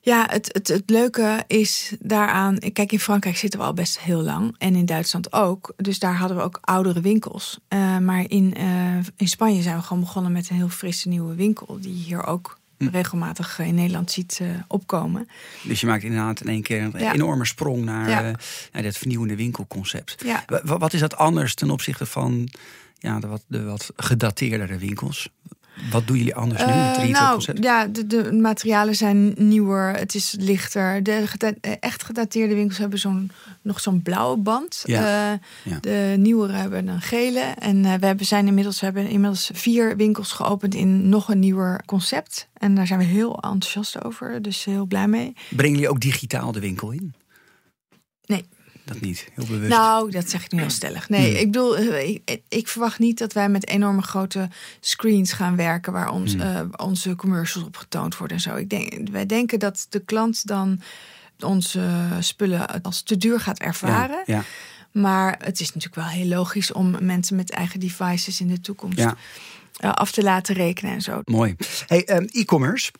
ja, 0.00 0.26
het, 0.30 0.50
het, 0.52 0.68
het 0.68 0.90
leuke 0.90 1.44
is 1.46 1.92
daaraan. 2.00 2.58
Kijk, 2.58 2.92
in 2.92 3.00
Frankrijk 3.00 3.36
zitten 3.36 3.60
we 3.60 3.66
al 3.66 3.74
best 3.74 3.98
heel 3.98 4.22
lang. 4.22 4.54
En 4.58 4.74
in 4.74 4.86
Duitsland 4.86 5.32
ook. 5.32 5.72
Dus 5.76 5.98
daar 5.98 6.16
hadden 6.16 6.36
we 6.36 6.42
ook 6.42 6.58
oudere 6.60 7.00
winkels. 7.00 7.58
Eh, 7.68 7.98
maar 7.98 8.24
in, 8.28 8.54
in 9.16 9.28
Spanje 9.28 9.62
zijn 9.62 9.76
we 9.76 9.82
gewoon 9.82 10.02
begonnen 10.02 10.32
met 10.32 10.50
een 10.50 10.56
heel 10.56 10.68
frisse 10.68 11.08
nieuwe 11.08 11.34
winkel. 11.34 11.78
Die 11.80 11.92
hier 11.92 12.26
ook. 12.26 12.57
Regelmatig 12.78 13.58
in 13.58 13.74
Nederland 13.74 14.10
ziet 14.10 14.38
eh, 14.42 14.48
opkomen. 14.68 15.28
Dus 15.62 15.80
je 15.80 15.86
maakt 15.86 16.02
inderdaad 16.02 16.40
in 16.40 16.48
één 16.48 16.62
keer 16.62 16.82
een 16.82 16.92
Ja. 17.00 17.12
enorme 17.14 17.44
sprong 17.46 17.84
naar, 17.84 18.08
Ja. 18.08 18.24
eh, 18.28 18.34
naar 18.72 18.82
dat 18.82 18.96
vernieuwende 18.96 19.36
winkelconcept. 19.36 20.24
Ja. 20.24 20.44
Wat 20.64 20.92
is 20.92 21.00
dat 21.00 21.16
anders 21.16 21.54
ten 21.54 21.70
opzichte 21.70 22.06
van 22.06 22.48
ja, 22.98 23.20
de, 23.20 23.26
wat, 23.26 23.42
de 23.46 23.62
wat 23.64 23.90
gedateerdere 23.96 24.76
winkels? 24.78 25.28
Wat 25.90 26.06
doen 26.06 26.16
jullie 26.16 26.34
anders 26.34 26.64
nu? 26.66 26.72
Het 26.72 26.96
Eh, 26.96 27.08
nou, 27.08 27.42
ja, 27.60 27.86
de, 27.86 28.06
de 28.06 28.32
materialen 28.32 28.94
zijn 28.94 29.34
nieuwer. 29.36 29.94
Het 29.96 30.14
is 30.14 30.34
lichter. 30.38 31.02
De 31.02 31.22
geda- 31.26 31.52
echt 31.80 32.02
gedateerde 32.02 32.54
winkels 32.54 32.78
hebben 32.78 32.98
zo'n, 32.98 33.30
nog 33.62 33.80
zo'n 33.80 34.02
blauwe 34.02 34.36
band. 34.36 34.82
Ja, 34.84 35.32
Eh, 35.32 35.38
ja. 35.72 35.78
De 35.80 36.14
nieuwere 36.18 36.52
hebben 36.52 36.88
een 36.88 37.00
gele. 37.00 37.40
En 37.40 37.84
eh, 37.84 37.94
we 37.94 38.06
hebben, 38.06 38.26
zijn 38.26 38.46
inmiddels, 38.46 38.78
we 38.80 38.84
hebben 38.84 39.08
inmiddels 39.08 39.50
vier 39.54 39.96
winkels 39.96 40.32
geopend 40.32 40.74
in 40.74 41.08
nog 41.08 41.28
een 41.28 41.38
nieuwer 41.38 41.82
concept. 41.86 42.48
En 42.52 42.74
daar 42.74 42.86
zijn 42.86 42.98
we 42.98 43.04
heel 43.04 43.34
enthousiast 43.40 44.04
over. 44.04 44.42
Dus 44.42 44.64
heel 44.64 44.86
blij 44.86 45.08
mee. 45.08 45.32
Brengen 45.50 45.74
jullie 45.74 45.90
ook 45.90 46.00
digitaal 46.00 46.52
de 46.52 46.60
winkel 46.60 46.90
in? 46.90 47.14
Nee. 48.26 48.44
Dat 48.88 49.00
niet, 49.00 49.28
heel 49.34 49.46
bewust. 49.46 49.70
Nou, 49.70 50.10
dat 50.10 50.30
zeg 50.30 50.44
ik 50.44 50.52
nu 50.52 50.60
heel 50.60 50.70
stellig. 50.70 51.08
Nee, 51.08 51.30
Hmm. 51.30 51.36
ik 51.40 51.44
bedoel, 51.52 51.76
eh, 51.76 52.08
ik, 52.08 52.40
ik 52.48 52.68
verwacht 52.68 52.98
niet 52.98 53.18
dat 53.18 53.32
wij 53.32 53.48
met 53.48 53.68
enorme 53.68 54.02
grote 54.02 54.48
screens 54.80 55.32
gaan 55.32 55.56
werken 55.56 55.92
waar 55.92 56.10
ons, 56.10 56.32
Hmm. 56.32 56.40
eh, 56.40 56.60
onze 56.76 57.16
commercials 57.16 57.66
op 57.66 57.76
getoond 57.76 58.16
worden 58.16 58.36
en 58.36 58.42
zo. 58.42 58.54
Ik 58.56 58.70
denk, 58.70 59.08
wij 59.08 59.26
denken 59.26 59.58
dat 59.58 59.86
de 59.88 60.00
klant 60.04 60.46
dan 60.46 60.80
onze 61.40 61.90
spullen 62.20 62.82
als 62.82 63.02
te 63.02 63.16
duur 63.16 63.40
gaat 63.40 63.58
ervaren. 63.58 64.22
ja, 64.26 64.34
ja. 64.36 64.44
Maar 64.92 65.38
het 65.44 65.60
is 65.60 65.66
natuurlijk 65.66 65.94
wel 65.94 66.04
heel 66.04 66.26
logisch 66.26 66.72
om 66.72 66.96
mensen 67.04 67.36
met 67.36 67.50
eigen 67.50 67.80
devices 67.80 68.40
in 68.40 68.48
de 68.48 68.60
toekomst 68.60 68.98
Ja. 68.98 69.16
eh, 69.76 69.92
af 69.92 70.10
te 70.12 70.22
laten 70.22 70.54
rekenen 70.54 70.92
en 70.92 71.00
zo. 71.00 71.20
Mooi. 71.24 71.56
Hey, 71.86 72.04
ehm, 72.04 72.26
e-commerce. 72.30 72.90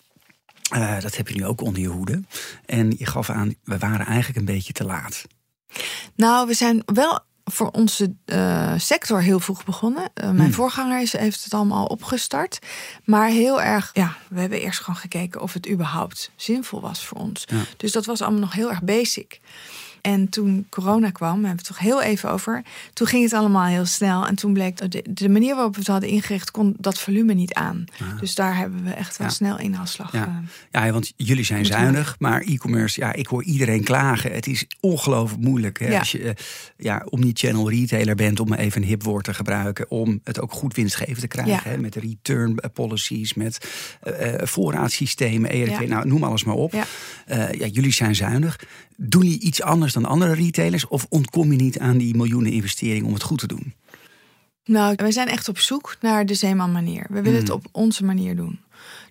dat 1.01 1.16
heb 1.16 1.29
je 1.29 1.35
nu 1.35 1.46
ook 1.46 1.61
onder 1.61 1.83
je 1.83 1.88
hoede. 1.88 2.22
En 2.66 2.94
je 2.98 3.07
gaf 3.07 3.31
aan, 3.31 3.55
we 3.64 3.79
waren 3.79 4.07
eigenlijk 4.07 4.38
een 4.38 4.44
beetje 4.55 4.72
te 4.72 4.85
laat. 4.85 5.24
Nou, 6.15 6.47
we 6.47 6.55
zijn 6.55 6.83
wel 6.87 7.21
voor 7.45 7.71
onze 7.71 8.15
eh, 8.25 8.73
sector 8.77 9.23
heel 9.23 9.41
vroeg 9.41 9.65
begonnen. 9.65 10.11
Eh, 10.15 10.25
mijn 10.25 10.39
Hmm. 10.39 10.53
voorganger 10.53 11.01
is, 11.01 11.13
heeft 11.13 11.45
het 11.45 11.55
allemaal 11.55 11.87
opgestart. 11.87 12.59
Maar 13.05 13.29
heel 13.29 13.63
erg, 13.63 13.91
ja, 13.93 14.17
we 14.29 14.41
hebben 14.41 14.61
eerst 14.61 14.81
gewoon 14.81 15.01
gekeken 15.01 15.41
of 15.41 15.53
het 15.53 15.69
überhaupt 15.69 16.31
zinvol 16.37 16.81
was 16.81 17.05
voor 17.07 17.19
ons. 17.19 17.45
Ja. 17.47 17.63
Dus 17.77 17.93
dat 17.93 18.07
was 18.07 18.21
allemaal 18.21 18.41
nog 18.41 18.53
heel 18.53 18.71
erg 18.71 18.83
basic. 18.83 19.41
En 20.01 20.29
toen 20.29 20.67
corona 20.69 21.11
kwam, 21.11 21.41
daar 21.43 21.49
hebben 21.49 21.51
we 21.51 21.57
het 21.57 21.67
toch 21.67 21.79
heel 21.79 22.03
even 22.03 22.31
over. 22.31 22.63
Toen 22.93 23.07
ging 23.07 23.23
het 23.23 23.33
allemaal 23.33 23.65
heel 23.67 23.87
snel. 23.87 24.27
En 24.27 24.35
toen 24.35 24.53
bleek 24.53 24.77
dat 24.77 24.93
de, 24.93 25.05
de 25.11 25.29
manier 25.29 25.55
waarop 25.55 25.73
we 25.75 25.79
het 25.79 25.89
hadden 25.89 26.09
ingericht, 26.09 26.51
kon 26.51 26.75
dat 26.79 26.99
volume 27.01 27.35
niet 27.35 27.55
aan. 27.55 27.85
Dus 28.21 28.35
daar 28.35 28.57
hebben 28.57 28.85
we 28.85 28.91
echt 28.91 29.17
wel 29.17 29.27
Ja. 29.27 29.33
snel 29.33 29.59
inhaalslag. 29.59 30.13
Ja. 30.13 30.27
eh, 30.73 30.83
Ja, 30.85 30.93
want 30.93 31.13
jullie 31.17 31.45
zijn 31.45 31.67
zuinig, 31.67 32.17
maar 32.19 32.41
e-commerce, 32.41 33.01
ja, 33.01 33.13
ik 33.13 33.27
hoor 33.27 33.45
iedereen 33.45 33.85
klagen. 33.85 34.33
Het 34.33 34.47
is 34.47 34.65
ongelooflijk 34.81 35.43
moeilijk 35.43 35.79
hè, 35.79 35.89
Ja. 35.89 35.99
als 35.99 36.13
je 36.13 36.23
eh, 36.23 36.35
ja, 36.77 37.03
omni-channel 37.09 37.71
retailer 37.71 38.15
bent, 38.15 38.41
om 38.41 38.53
even 38.53 38.83
een 38.83 38.89
hip 38.89 39.03
woord 39.03 39.25
te 39.25 39.35
gebruiken, 39.35 39.91
om 39.91 40.21
het 40.25 40.41
ook 40.41 40.53
goed 40.53 40.75
winstgevend 40.75 41.21
te 41.21 41.27
krijgen. 41.29 41.71
Hè, 41.71 41.79
met 41.79 41.95
return 41.95 42.59
policies, 42.73 43.35
met 43.35 43.69
eh, 44.03 44.33
voorraadsystemen, 44.47 45.51
ERP, 45.51 45.89
nou, 45.89 46.07
noem 46.09 46.25
alles 46.25 46.45
maar 46.45 46.55
op. 46.55 46.73
Ja. 46.73 46.85
Ja, 47.53 47.67
jullie 47.67 47.93
zijn 47.93 48.15
zuinig. 48.15 48.61
Doen 49.01 49.23
jullie 49.23 49.41
iets 49.41 49.63
anders 49.63 49.93
dan 49.93 50.05
andere 50.05 50.35
retailers? 50.35 50.87
Of 50.89 51.07
ontkom 51.09 51.51
je 51.53 51.57
niet 51.59 51.79
aan 51.79 51.99
die 51.99 52.15
miljoenen 52.17 52.53
investeringen 52.53 53.07
om 53.07 53.13
het 53.13 53.23
goed 53.23 53.39
te 53.39 53.47
doen? 53.47 53.75
Nou, 54.65 54.95
we 54.97 55.13
zijn 55.13 55.29
echt 55.29 55.49
op 55.49 55.59
zoek 55.59 55.97
naar 56.01 56.27
de 56.27 56.35
Zeeman 56.35 56.73
manier. 56.73 57.07
We 57.09 57.23
willen 57.23 57.39
het 57.39 57.49
Hmm. 57.49 57.57
op 57.57 57.67
onze 57.73 58.05
manier 58.05 58.37
doen. 58.37 58.61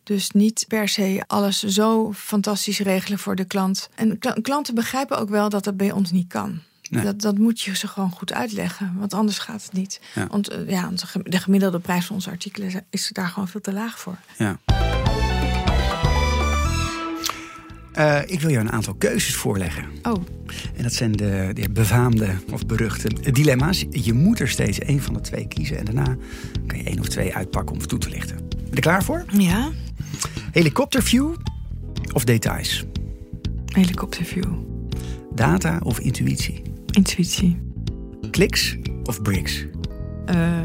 Dus 0.04 0.32
niet 0.32 0.66
per 0.68 0.90
se 0.90 1.24
alles 1.28 1.60
zo 1.64 2.14
fantastisch 2.14 2.80
regelen 2.80 3.20
voor 3.20 3.36
de 3.36 3.46
klant. 3.46 3.90
En 3.96 4.20
kla- 4.20 4.38
klanten 4.42 4.76
begrijpen 4.76 5.18
ook 5.20 5.30
wel 5.30 5.50
dat 5.50 5.64
dat 5.64 5.78
bij 5.78 5.92
ons 5.92 6.12
niet 6.12 6.28
kan. 6.28 6.60
Nee. 6.90 7.04
Dat, 7.04 7.22
dat 7.22 7.38
moet 7.38 7.62
je 7.62 7.76
ze 7.76 7.88
gewoon 7.88 8.12
goed 8.12 8.34
uitleggen, 8.34 8.94
want 8.98 9.14
anders 9.14 9.38
gaat 9.38 9.64
het 9.64 9.74
niet. 9.74 10.02
Ja. 10.16 10.28
Want 10.28 10.48
eh, 10.48 10.70
ja, 10.70 10.92
de 11.24 11.38
gemiddelde 11.40 11.80
prijs 11.80 12.06
van 12.06 12.16
onze 12.16 12.30
artikelen 12.30 12.68
is- 12.68 12.76
is 12.90 13.10
daar 13.14 13.28
gewoon 13.28 13.48
veel 13.48 13.62
te 13.62 13.74
laag 13.74 14.00
voor. 14.00 14.18
Ja. 14.38 14.60
Eh, 17.98 18.20
ik 18.26 18.42
wil 18.42 18.50
jou 18.52 18.66
een 18.66 18.72
aantal 18.72 18.94
keuzes 18.94 19.36
voorleggen. 19.36 19.86
Oh, 20.04 20.24
En 20.76 20.84
dat 20.84 20.94
zijn 20.94 21.12
de, 21.12 21.50
de 21.54 21.70
befaamde 21.70 22.28
of 22.52 22.66
beruchte 22.66 23.32
dilemma's. 23.32 23.86
Je 23.90 24.14
moet 24.14 24.40
er 24.40 24.48
steeds 24.50 24.80
één 24.80 25.02
van 25.02 25.14
de 25.14 25.22
twee 25.22 25.48
kiezen. 25.48 25.78
En 25.78 25.86
daarna 25.86 26.16
kan 26.68 26.78
je 26.78 26.84
één 26.84 27.00
of 27.00 27.08
twee 27.08 27.36
uitpakken 27.36 27.74
om 27.74 27.80
het 27.80 27.90
toe 27.90 28.00
te 28.00 28.10
lichten. 28.10 28.36
Ben 28.36 28.66
je 28.70 28.76
er 28.76 28.82
klaar 28.82 29.04
voor? 29.04 29.26
ja, 29.38 29.72
Helikopterview 30.52 31.34
of 32.14 32.24
details? 32.24 32.86
helikopterview, 33.66 34.54
Data 35.36 35.80
of 35.84 36.00
intuïtie? 36.00 36.62
intuïtie, 36.92 37.58
Kliks 38.32 38.76
of 39.04 39.22
bricks? 39.22 39.66
eh, 40.26 40.60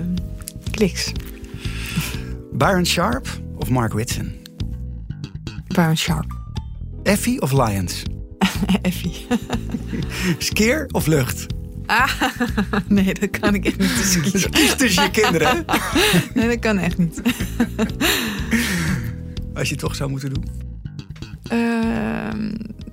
kliks, 0.70 1.12
Byron 2.52 2.86
Sharp 2.86 3.26
of 3.56 3.70
Mark 3.70 3.92
Whitson? 3.92 4.32
Baron 5.74 5.96
Sharp, 5.96 6.32
Effie 7.02 7.40
of 7.40 7.52
Lions? 7.52 8.02
Effie. 8.82 9.26
Skeer 10.38 10.88
of 10.92 11.06
lucht? 11.06 11.46
Ah, 11.86 12.22
nee, 12.88 13.14
dat 13.14 13.30
kan 13.40 13.54
ik 13.54 13.64
echt 13.66 13.78
niet 13.78 13.96
tussen 13.96 14.22
Dus 14.22 14.30
kiezen. 14.32 14.50
kies 14.50 14.74
tussen 14.76 15.02
je 15.02 15.10
kinderen. 15.10 15.64
Nee, 16.34 16.48
dat 16.48 16.58
kan 16.58 16.78
echt 16.78 16.98
niet. 16.98 17.20
Als 19.54 19.68
je 19.68 19.74
het 19.74 19.78
toch 19.78 19.94
zou 19.94 20.10
moeten 20.10 20.32
doen. 20.34 20.44
Ehm 21.48 22.50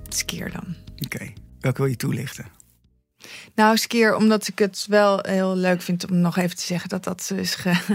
skier 0.08 0.50
dan. 0.52 0.74
Oké. 1.04 1.32
Welke 1.60 1.80
wil 1.82 1.90
je 1.90 1.96
toelichten? 1.96 2.44
Nou, 3.54 3.76
skier, 3.76 4.16
omdat 4.16 4.48
ik 4.48 4.58
het 4.58 4.86
wel 4.88 5.18
heel 5.22 5.56
leuk 5.56 5.82
vind 5.82 6.10
om 6.10 6.16
nog 6.16 6.36
even 6.36 6.56
te 6.56 6.62
zeggen 6.64 6.88
dat 6.88 7.04
dat 7.04 7.32
ge- 7.36 7.94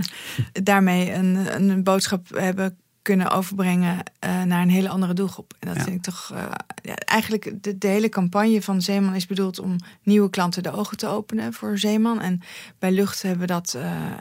daarmee 0.64 1.14
een, 1.14 1.62
een 1.62 1.84
boodschap 1.84 2.28
hebben 2.38 2.78
kunnen 3.06 3.32
overbrengen 3.32 4.04
eh, 4.20 4.44
naar 4.44 4.62
een 4.62 4.70
hele 4.70 4.90
andere 4.90 5.14
doelgroep. 5.14 5.54
En 5.60 5.68
dat 5.68 5.78
Ja. 5.78 5.84
vind 5.84 5.96
ik 5.96 6.02
toch 6.02 6.32
eh, 6.34 6.46
ja, 6.82 6.96
eigenlijk 6.96 7.64
de, 7.64 7.78
de 7.78 7.88
hele 7.88 8.10
campagne 8.10 8.62
van 8.62 8.82
Zeeman 8.82 9.16
is 9.16 9.26
bedoeld 9.26 9.60
om 9.60 9.76
nieuwe 10.04 10.30
klanten 10.30 10.64
de 10.64 10.72
ogen 10.72 10.98
te 10.98 11.08
openen 11.08 11.54
voor 11.54 11.78
Zeeman. 11.78 12.22
En 12.22 12.42
bij 12.80 12.92
Lucht 12.92 13.22
hebben 13.22 13.40
we 13.42 13.46
dat 13.48 13.74
eh, 13.74 14.12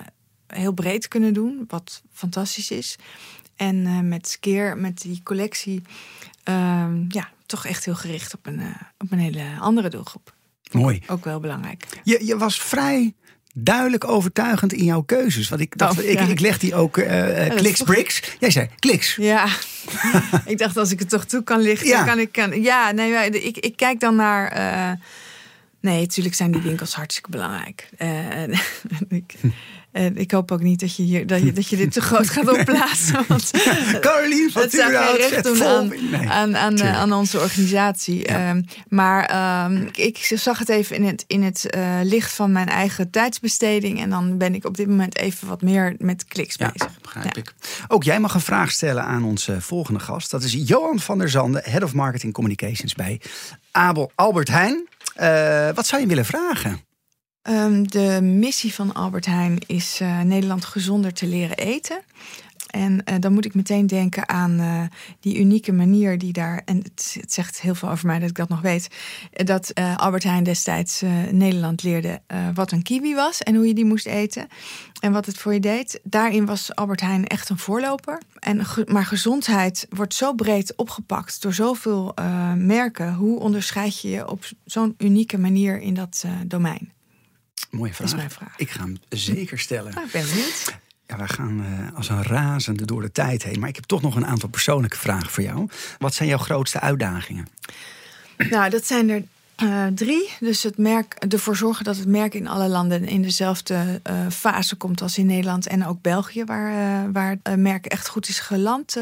heel 0.47 0.73
breed 0.73 1.09
kunnen 1.09 1.35
doen, 1.35 1.65
wat 1.69 2.03
fantastisch 2.13 2.71
is. 2.71 2.97
En 3.57 4.09
met 4.09 4.29
Skeer, 4.29 4.77
met 4.79 5.01
die 5.01 5.21
collectie, 5.23 5.83
ehm, 6.43 7.05
ja, 7.09 7.29
toch 7.47 7.65
echt 7.67 7.85
heel 7.85 7.95
gericht 7.95 8.35
op 8.35 8.47
een, 8.47 8.61
op 8.99 9.13
een 9.13 9.19
hele 9.19 9.45
andere 9.61 9.89
doelgroep. 9.89 10.35
Mooi. 10.73 11.03
Ook 11.07 11.25
wel 11.25 11.41
belangrijk. 11.41 12.01
Je, 12.05 12.27
je 12.27 12.37
was 12.37 12.61
vrij 12.61 13.15
duidelijk 13.57 14.05
overtuigend 14.09 14.73
in 14.73 14.85
jouw 14.85 15.03
keuzes. 15.03 15.49
Want 15.49 15.61
ik 15.61 15.79
dacht, 15.79 15.99
Oh, 15.99 16.05
ik, 16.05 16.19
ja. 16.19 16.27
ik 16.27 16.41
leg 16.41 16.59
die 16.59 16.75
ook 16.75 16.99
eh 16.99 17.43
eh, 17.43 17.49
dat 17.49 17.59
kliks 17.59 17.81
is 17.81 17.87
bricks. 17.87 18.23
Jij 18.39 18.51
zei 18.51 18.69
kliks. 18.79 19.17
Ja, 19.17 19.47
ik 20.45 20.59
dacht 20.59 20.77
als 20.77 20.91
ik 20.91 20.99
het 20.99 21.09
toch 21.09 21.25
toe 21.25 21.43
kan 21.45 21.61
lichten, 21.61 21.89
Ja. 21.89 22.05
kan 22.05 22.19
ik. 22.19 22.33
Kan, 22.33 22.63
ja, 22.63 22.91
nee, 22.93 23.31
ik, 23.31 23.57
ik 23.59 23.77
kijk 23.77 24.01
dan 24.01 24.17
naar. 24.17 24.49
eh, 24.49 24.93
nee, 25.81 26.01
natuurlijk 26.01 26.35
zijn 26.35 26.51
die 26.53 26.63
winkels 26.63 26.95
hartstikke 26.95 27.31
belangrijk. 27.31 27.89
Eh, 27.97 28.31
en 28.43 28.51
ik, 29.09 29.35
ik 30.15 30.31
hoop 30.31 30.53
ook 30.53 30.63
niet 30.63 30.81
dat 30.81 30.97
je, 30.97 31.03
hier, 31.03 31.27
dat 31.27 31.43
je, 31.43 31.53
dat 31.53 31.69
je 31.69 31.77
dit 31.77 31.93
te 31.93 32.01
groot 32.01 32.31
gaat 32.31 32.49
opblazen. 32.59 33.25
Want 33.29 33.51
Caroline 34.01 34.51
van 34.53 34.69
Turenhout 34.69 35.17
recht 35.17 35.45
doen 35.45 35.65
aan, 35.65 35.89
Nee. 36.11 36.29
aan, 36.29 36.57
aan, 36.57 36.75
tuurlijk. 36.75 36.97
aan 36.97 37.13
onze 37.13 37.41
organisatie. 37.41 38.19
Ja. 38.19 38.49
Ehm, 38.49 38.63
maar 38.89 39.25
ehm, 39.27 39.89
ik, 39.95 40.19
zag 40.35 40.59
het 40.59 40.69
even 40.69 40.97
in 40.97 41.05
het, 41.05 41.25
in 41.27 41.43
het 41.43 41.71
eh, 41.71 41.99
licht 42.03 42.33
van 42.33 42.53
mijn 42.53 42.69
eigen 42.69 43.11
tijdsbesteding. 43.11 44.01
En 44.01 44.11
dan 44.11 44.39
ben 44.39 44.55
ik 44.55 44.65
op 44.65 44.77
dit 44.77 44.89
moment 44.89 45.17
even 45.17 45.49
wat 45.49 45.63
meer 45.63 45.95
met 45.99 46.25
kliks 46.25 46.55
Ja, 46.59 46.71
bezig. 46.73 47.01
begrijp 47.01 47.35
Ja. 47.35 47.41
ik. 47.41 47.55
Ook 47.89 48.03
jij 48.05 48.21
mag 48.21 48.35
een 48.35 48.41
vraag 48.41 48.71
stellen 48.71 49.05
aan 49.05 49.25
onze 49.25 49.61
volgende 49.61 50.01
gast. 50.01 50.31
Dat 50.31 50.43
is 50.43 50.53
Johan 50.67 51.01
van 51.01 51.19
der 51.19 51.31
Zanden, 51.31 51.63
Head 51.65 51.83
of 51.83 51.93
Marketing 51.95 52.33
Communications 52.33 52.95
bij 52.95 53.21
Abel 53.71 54.13
Albert 54.15 54.49
Heijn. 54.49 54.89
Eh, 55.15 55.69
wat 55.75 55.87
zou 55.87 56.03
je 56.03 56.09
willen 56.09 56.25
vragen? 56.25 56.81
Ehm, 57.45 57.83
de 57.83 58.19
missie 58.23 58.75
van 58.75 58.93
Albert 58.95 59.27
Heijn 59.27 59.59
is 59.67 60.01
eh, 60.01 60.21
Nederland 60.21 60.65
gezonder 60.65 61.13
te 61.13 61.27
leren 61.27 61.57
eten. 61.57 62.01
En 62.71 63.05
eh, 63.05 63.15
dan 63.21 63.33
moet 63.33 63.45
ik 63.45 63.55
meteen 63.55 63.87
denken 63.87 64.29
aan 64.29 64.59
eh, 64.59 64.83
die 65.21 65.39
unieke 65.39 65.73
manier 65.73 66.19
die 66.19 66.33
daar. 66.33 66.63
En 66.65 66.77
het, 66.77 67.17
zegt 67.27 67.61
heel 67.61 67.75
veel 67.75 67.91
over 67.91 68.07
mij 68.07 68.19
dat 68.19 68.29
ik 68.29 68.37
dat 68.37 68.49
nog 68.49 68.61
weet. 68.61 68.89
Dat 69.33 69.73
Albert 69.97 70.23
Heijn 70.23 70.45
destijds 70.45 71.03
Nederland 71.31 71.83
leerde 71.83 72.21
wat 72.55 72.73
een 72.73 72.83
kiwi 72.83 73.15
was 73.15 73.43
en 73.43 73.55
hoe 73.55 73.67
je 73.67 73.75
die 73.75 73.85
moest 73.85 74.07
eten. 74.07 74.49
En 75.01 75.13
wat 75.13 75.27
het 75.27 75.39
voor 75.39 75.53
je 75.53 75.61
deed. 75.61 76.01
Daarin 76.03 76.47
was 76.47 76.75
Albert 76.75 77.01
Heijn 77.01 77.27
echt 77.27 77.49
een 77.49 77.59
voorloper. 77.59 78.21
En, 78.39 78.67
maar 78.87 79.05
gezondheid 79.07 79.87
wordt 79.91 80.15
zo 80.15 80.33
breed 80.33 80.77
opgepakt 80.77 81.43
door 81.43 81.55
zoveel 81.55 82.15
merken. 82.57 83.15
Hoe 83.15 83.39
onderscheid 83.39 84.01
je 84.01 84.09
je 84.09 84.29
op 84.29 84.45
zo'n 84.65 84.95
unieke 84.99 85.39
manier 85.39 85.81
in 85.81 85.95
dat 85.95 86.25
domein? 86.47 86.93
Mooie 87.71 87.95
vraag. 87.95 88.09
is 88.09 88.15
mijn 88.15 88.31
vraag. 88.31 88.55
Ik 88.57 88.71
ga 88.71 88.81
hem 88.81 88.97
zeker 89.09 89.59
stellen. 89.59 89.95
Nou, 89.95 90.07
ik 90.07 90.13
ben 90.13 90.27
benieuwd. 90.27 90.83
Ja, 91.07 91.17
wij 91.17 91.29
gaan 91.29 91.65
eh, 91.65 91.97
als 91.97 92.09
een 92.09 92.23
razende 92.23 92.85
door 92.85 93.03
de 93.03 93.13
tijd 93.13 93.43
heen. 93.43 93.61
Maar 93.61 93.69
ik 93.69 93.75
heb 93.75 93.85
toch 93.85 94.03
nog 94.03 94.17
een 94.17 94.27
aantal 94.27 94.49
persoonlijke 94.49 94.99
vragen 94.99 95.31
voor 95.31 95.43
jou. 95.43 95.69
Wat 95.99 96.15
zijn 96.15 96.29
jouw 96.29 96.39
grootste 96.39 96.81
uitdagingen? 96.81 97.49
Nou, 98.37 98.71
dat 98.71 98.87
zijn 98.87 99.09
er 99.09 99.23
eh, 99.55 99.87
drie. 99.95 100.31
Dus 100.41 100.63
het 100.63 100.79
merk, 100.79 101.15
ervoor 101.15 101.57
zorgen 101.57 101.85
dat 101.85 101.97
het 101.97 102.07
merk 102.07 102.35
in 102.35 102.49
alle 102.49 102.69
landen 102.69 103.05
in 103.05 103.23
dezelfde 103.23 104.01
eh, 104.03 104.27
fase 104.31 104.77
komt 104.77 105.03
als 105.03 105.19
in 105.19 105.27
Nederland 105.27 105.67
en 105.67 105.87
ook 105.87 106.03
België, 106.03 106.45
waar, 106.45 107.13
waar 107.13 107.37
het 107.43 107.59
merk 107.59 107.87
echt 107.87 108.09
goed 108.09 108.29
is 108.29 108.39
geland 108.39 108.97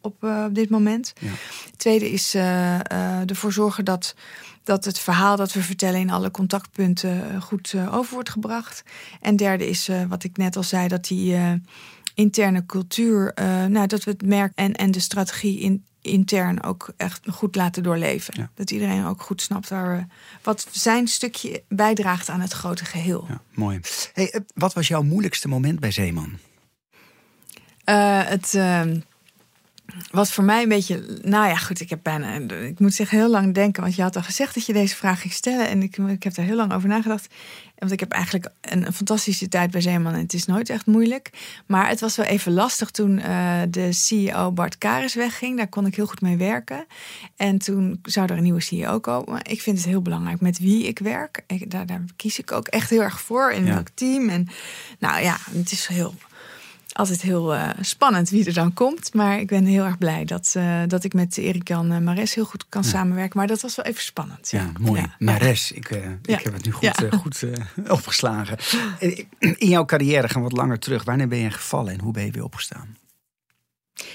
op, 0.00 0.22
op 0.22 0.54
dit 0.54 0.70
moment. 0.70 1.12
Ja. 1.18 1.30
Tweede 1.76 2.10
is 2.10 2.34
ervoor 3.26 3.52
zorgen 3.52 3.84
dat, 3.84 4.14
dat 4.64 4.84
het 4.84 4.98
verhaal 4.98 5.36
dat 5.36 5.52
we 5.52 5.62
vertellen 5.62 6.00
in 6.00 6.10
alle 6.10 6.30
contactpunten 6.30 7.30
eh, 7.30 7.42
goed 7.42 7.72
eh, 7.72 7.94
over 7.94 8.14
wordt 8.14 8.30
gebracht. 8.30 8.82
En 9.20 9.36
derde 9.36 9.68
is 9.68 9.88
eh, 9.88 10.04
wat 10.08 10.24
ik 10.24 10.36
net 10.36 10.56
al 10.56 10.62
zei, 10.62 10.88
dat 10.88 11.04
die 11.04 11.34
eh, 11.34 11.52
interne 12.14 12.66
cultuur, 12.66 13.34
eh, 13.34 13.64
nou, 13.64 13.86
dat 13.86 14.04
we 14.04 14.10
het 14.10 14.22
merk 14.22 14.52
en, 14.54 14.74
en 14.74 14.90
de 14.90 15.00
strategie 15.00 15.58
in, 15.60 15.84
intern 16.02 16.62
ook 16.62 16.92
echt 16.96 17.20
goed 17.30 17.56
laten 17.56 17.82
doorleven. 17.82 18.34
Ja. 18.36 18.50
Dat 18.54 18.70
iedereen 18.70 19.04
ook 19.04 19.22
goed 19.22 19.42
snapt 19.42 19.68
waar 19.68 19.96
we, 19.96 20.04
wat 20.42 20.66
zijn 20.70 21.08
stukje 21.08 21.62
bijdraagt 21.68 22.28
aan 22.28 22.40
het 22.40 22.52
grote 22.52 22.84
geheel. 22.84 23.24
Ja, 23.28 23.40
mooi. 23.54 23.80
Hey, 24.12 24.40
wat 24.54 24.74
was 24.74 24.88
jouw 24.88 25.02
moeilijkste 25.02 25.48
moment 25.48 25.80
bij 25.80 25.90
Zeeman? 25.90 26.38
Eh, 27.84 28.20
het 28.24 28.54
ehm, 28.54 29.00
was 30.10 30.32
voor 30.32 30.44
mij 30.44 30.62
een 30.62 30.68
beetje. 30.68 31.20
Nou 31.22 31.46
ja, 31.48 31.56
goed, 31.56 31.80
ik 31.80 31.90
heb 31.90 31.98
bijna. 32.02 32.32
Ik 32.48 32.78
moet 32.78 32.94
zeggen, 32.94 33.18
heel 33.18 33.30
lang 33.30 33.54
denken. 33.54 33.82
Want 33.82 33.94
je 33.94 34.02
had 34.02 34.16
al 34.16 34.22
gezegd 34.22 34.54
dat 34.54 34.66
je 34.66 34.72
deze 34.72 34.96
vraag 34.96 35.20
ging 35.20 35.32
stellen. 35.32 35.68
En 35.68 35.82
ik, 35.82 35.96
ik 35.96 36.22
heb 36.22 36.34
daar 36.34 36.44
heel 36.44 36.56
lang 36.56 36.72
over 36.72 36.88
nagedacht. 36.88 37.26
Want 37.78 37.92
ik 37.92 38.00
heb 38.00 38.12
eigenlijk 38.12 38.48
een, 38.60 38.86
een 38.86 38.92
fantastische 38.92 39.48
tijd 39.48 39.70
bij 39.70 39.80
Zeeman. 39.80 40.12
En 40.12 40.20
het 40.20 40.32
is 40.34 40.46
nooit 40.46 40.70
echt 40.70 40.86
moeilijk. 40.86 41.30
Maar 41.66 41.88
het 41.88 42.00
was 42.00 42.16
wel 42.16 42.26
even 42.26 42.52
lastig 42.52 42.90
toen 42.90 43.18
eh, 43.18 43.60
de 43.70 43.92
CEO 43.92 44.52
Bart 44.52 44.78
Karis 44.78 45.14
wegging. 45.14 45.56
Daar 45.56 45.68
kon 45.68 45.86
ik 45.86 45.94
heel 45.96 46.06
goed 46.06 46.20
mee 46.20 46.36
werken. 46.36 46.86
En 47.36 47.58
toen 47.58 47.98
zou 48.02 48.26
er 48.30 48.36
een 48.36 48.42
nieuwe 48.42 48.60
CEO 48.60 48.98
komen. 49.00 49.44
Ik 49.44 49.60
vind 49.62 49.76
het 49.78 49.86
heel 49.86 50.02
belangrijk 50.02 50.40
met 50.40 50.58
wie 50.58 50.86
ik 50.86 50.98
werk. 50.98 51.42
Ik, 51.46 51.70
daar, 51.70 51.86
daar 51.86 52.04
kies 52.16 52.38
ik 52.38 52.52
ook 52.52 52.68
echt 52.68 52.90
heel 52.90 53.02
erg 53.02 53.20
voor. 53.20 53.50
In 53.52 53.64
Ja. 53.66 53.72
welk 53.74 53.88
team. 53.94 54.28
En 54.28 54.48
nou 54.98 55.22
ja, 55.22 55.36
het 55.50 55.72
is 55.72 55.86
heel 55.86 56.14
altijd 56.92 57.22
heel 57.22 57.54
eh, 57.54 57.68
spannend 57.80 58.30
wie 58.30 58.46
er 58.46 58.54
dan 58.54 58.72
komt. 58.72 59.14
Maar 59.14 59.40
ik 59.40 59.46
ben 59.46 59.64
heel 59.64 59.84
erg 59.84 59.98
blij 59.98 60.24
dat, 60.24 60.52
eh, 60.56 60.80
dat 60.86 61.04
ik 61.04 61.12
met 61.12 61.38
Erik-Jan 61.38 61.92
eh, 61.92 61.98
Mares 61.98 62.34
heel 62.34 62.44
goed 62.44 62.64
kan 62.68 62.84
samenwerken. 62.84 63.38
Maar 63.38 63.46
dat 63.46 63.60
was 63.60 63.76
wel 63.76 63.84
even 63.84 64.02
spannend. 64.02 64.50
Ja, 64.50 64.72
mooi. 64.80 65.00
Ja. 65.00 65.14
Mares, 65.18 65.72
ik, 65.72 65.88
ik 66.22 66.40
heb 66.40 66.52
het 66.52 66.64
nu 66.64 66.70
goed, 66.70 67.04
goed 67.20 67.44
opgeslagen. 67.88 68.58
In 69.38 69.68
jouw 69.68 69.84
carrière 69.84 70.28
gaan 70.28 70.42
we 70.42 70.48
wat 70.48 70.58
langer 70.58 70.78
terug. 70.78 71.04
Wanneer 71.04 71.28
ben 71.28 71.38
je 71.38 71.50
gevallen 71.50 71.92
en 71.92 72.00
hoe 72.00 72.12
ben 72.12 72.24
je 72.24 72.30
weer 72.30 72.44
opgestaan? 72.44 72.96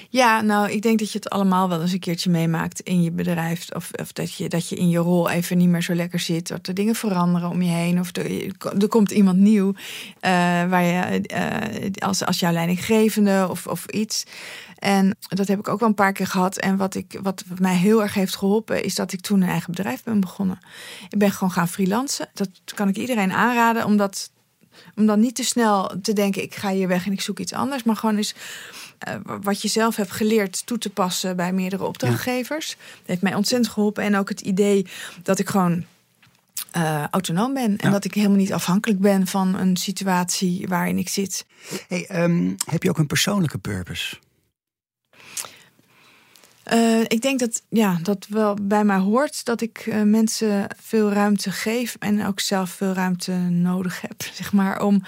Ja, 0.10 0.42
nou, 0.42 0.72
ik 0.72 0.82
denk 0.82 1.00
dat 1.00 1.12
je 1.12 1.18
het 1.18 1.30
allemaal 1.30 1.70
wel 1.70 1.82
eens 1.82 1.92
een 1.92 2.00
keertje 2.00 2.30
meemaakt 2.30 2.80
in 2.80 3.04
je 3.04 3.12
bedrijf. 3.12 3.70
Of, 3.70 3.92
of 4.02 4.12
dat, 4.12 4.34
je, 4.34 4.50
dat 4.50 4.70
je 4.70 4.76
in 4.76 4.90
je 4.90 4.98
rol 4.98 5.30
even 5.30 5.58
niet 5.58 5.70
meer 5.70 5.82
zo 5.82 5.94
lekker 5.94 6.20
zit. 6.20 6.48
Dat 6.48 6.68
er 6.68 6.74
dingen 6.74 6.96
veranderen 6.96 7.50
om 7.50 7.62
je 7.62 7.72
heen. 7.72 8.00
Of 8.00 8.16
er, 8.16 8.88
komt 8.88 9.12
iemand 9.12 9.38
nieuw 9.38 9.74
eh, 10.20 10.32
waar 10.70 10.84
je 10.84 11.22
eh, 11.22 12.08
als, 12.08 12.26
als 12.26 12.40
jouw 12.40 12.52
leidinggevende 12.52 13.48
of, 13.50 13.68
of 13.68 13.86
iets. 13.86 14.24
En 14.76 15.18
dat 15.28 15.48
heb 15.48 15.60
ik 15.60 15.68
ook 15.68 15.80
wel 15.80 15.90
een 15.90 15.96
paar 15.96 16.14
keer 16.14 16.28
gehad. 16.28 16.58
En 16.58 16.78
wat, 16.78 16.96
ik, 16.96 17.20
wat 17.22 17.44
mij 17.60 17.76
heel 17.76 18.02
erg 18.02 18.14
heeft 18.14 18.36
geholpen, 18.36 18.84
is 18.84 18.96
dat 18.96 19.14
ik 19.14 19.22
toen 19.22 19.42
een 19.42 19.50
eigen 19.50 19.72
bedrijf 19.72 20.04
ben 20.04 20.20
begonnen. 20.20 20.60
Ik 21.10 21.18
ben 21.18 21.32
gewoon 21.32 21.52
gaan 21.52 21.68
freelancen. 21.68 22.30
Dat 22.34 22.50
kan 22.76 22.88
ik 22.88 22.98
iedereen 22.98 23.32
aanraden, 23.32 23.86
omdat 23.86 24.30
om 24.96 25.06
dan 25.06 25.20
niet 25.20 25.36
te 25.36 25.44
snel 25.44 25.92
te 26.02 26.14
denken: 26.14 26.44
ik 26.44 26.56
ga 26.56 26.70
hier 26.70 26.88
weg 26.88 27.06
en 27.06 27.12
ik 27.12 27.22
zoek 27.22 27.40
iets 27.40 27.54
anders. 27.54 27.84
Maar 27.84 27.96
gewoon 27.96 28.18
eens 28.18 28.36
eh, 28.98 29.16
wat 29.42 29.62
je 29.62 29.68
zelf 29.68 29.96
hebt 29.96 30.12
geleerd 30.12 30.66
toe 30.66 30.78
te 30.78 30.90
passen 30.90 31.36
bij 31.36 31.54
meerdere 31.54 31.84
opdrachtgevers. 31.84 32.70
Dat 32.70 32.78
heeft 33.06 33.22
mij 33.22 33.36
ontzettend 33.36 33.72
geholpen. 33.74 34.04
En 34.04 34.16
ook 34.16 34.30
het 34.30 34.42
idee 34.42 34.86
dat 35.24 35.40
ik 35.40 35.50
gewoon. 35.50 35.86
eh, 36.72 37.04
autonoom 37.12 37.54
ben 37.54 37.78
en 37.78 37.88
Ja. 37.88 37.90
dat 37.90 38.06
ik 38.06 38.14
helemaal 38.14 38.38
niet 38.38 38.54
afhankelijk 38.54 39.00
ben 39.00 39.28
van 39.28 39.56
een 39.56 39.78
situatie 39.78 40.68
waarin 40.68 40.98
ik 40.98 41.10
zit. 41.10 41.46
Hey, 41.88 42.06
ehm, 42.08 42.54
heb 42.66 42.84
je 42.84 42.90
ook 42.90 42.98
een 42.98 43.08
persoonlijke 43.08 43.58
purpose? 43.58 44.16
Eh, 46.64 47.02
ik 47.02 47.22
denk 47.22 47.40
dat 47.40 47.62
ja, 47.70 48.00
dat 48.02 48.26
wel 48.30 48.58
bij 48.62 48.84
mij 48.84 48.98
hoort 48.98 49.46
dat 49.46 49.62
ik 49.62 49.90
mensen 50.06 50.68
veel 50.84 51.12
ruimte 51.12 51.52
geef 51.52 51.96
en 52.00 52.26
ook 52.26 52.40
zelf 52.40 52.70
veel 52.70 52.94
ruimte 52.94 53.32
nodig 53.50 54.02
heb, 54.02 54.24
zeg 54.34 54.54
maar, 54.54 54.82
om, 54.82 55.04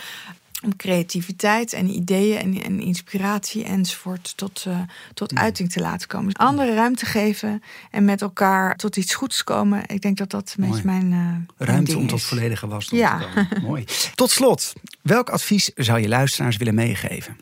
om 0.64 0.76
creativiteit 0.76 1.74
en 1.74 1.90
ideeën 1.90 2.38
en, 2.40 2.64
en 2.64 2.80
inspiratie 2.80 3.64
enzovoort 3.64 4.38
tot, 4.38 4.64
eh, 4.68 4.80
tot 5.14 5.36
uiting 5.36 5.72
te 5.72 5.80
laten 5.80 6.08
komen. 6.08 6.34
Dus 6.34 6.46
anderen 6.46 6.76
ruimte 6.76 7.06
geven 7.06 7.64
en 7.92 8.06
met 8.06 8.22
elkaar 8.22 8.76
tot 8.76 8.98
iets 8.98 9.14
goeds 9.16 9.44
komen. 9.44 9.84
Ik 9.88 10.02
denk 10.02 10.18
dat 10.18 10.30
dat 10.30 10.56
Mooi. 10.58 10.82
mijn, 10.84 11.04
eh, 11.04 11.10
mijn 11.20 11.48
Ruimte 11.58 11.98
om 11.98 12.08
tot 12.08 12.24
volledige 12.24 12.68
wasdom 12.68 12.98
Ja. 13.00 13.20
te 13.20 13.26
komen. 13.26 13.62
Mooi. 13.70 13.86
Tot 14.16 14.30
slot, 14.32 14.74
welk 15.02 15.30
advies 15.30 15.72
zou 15.76 16.00
je 16.00 16.08
luisteraars 16.08 16.58
willen 16.58 16.76
meegeven? 16.76 17.38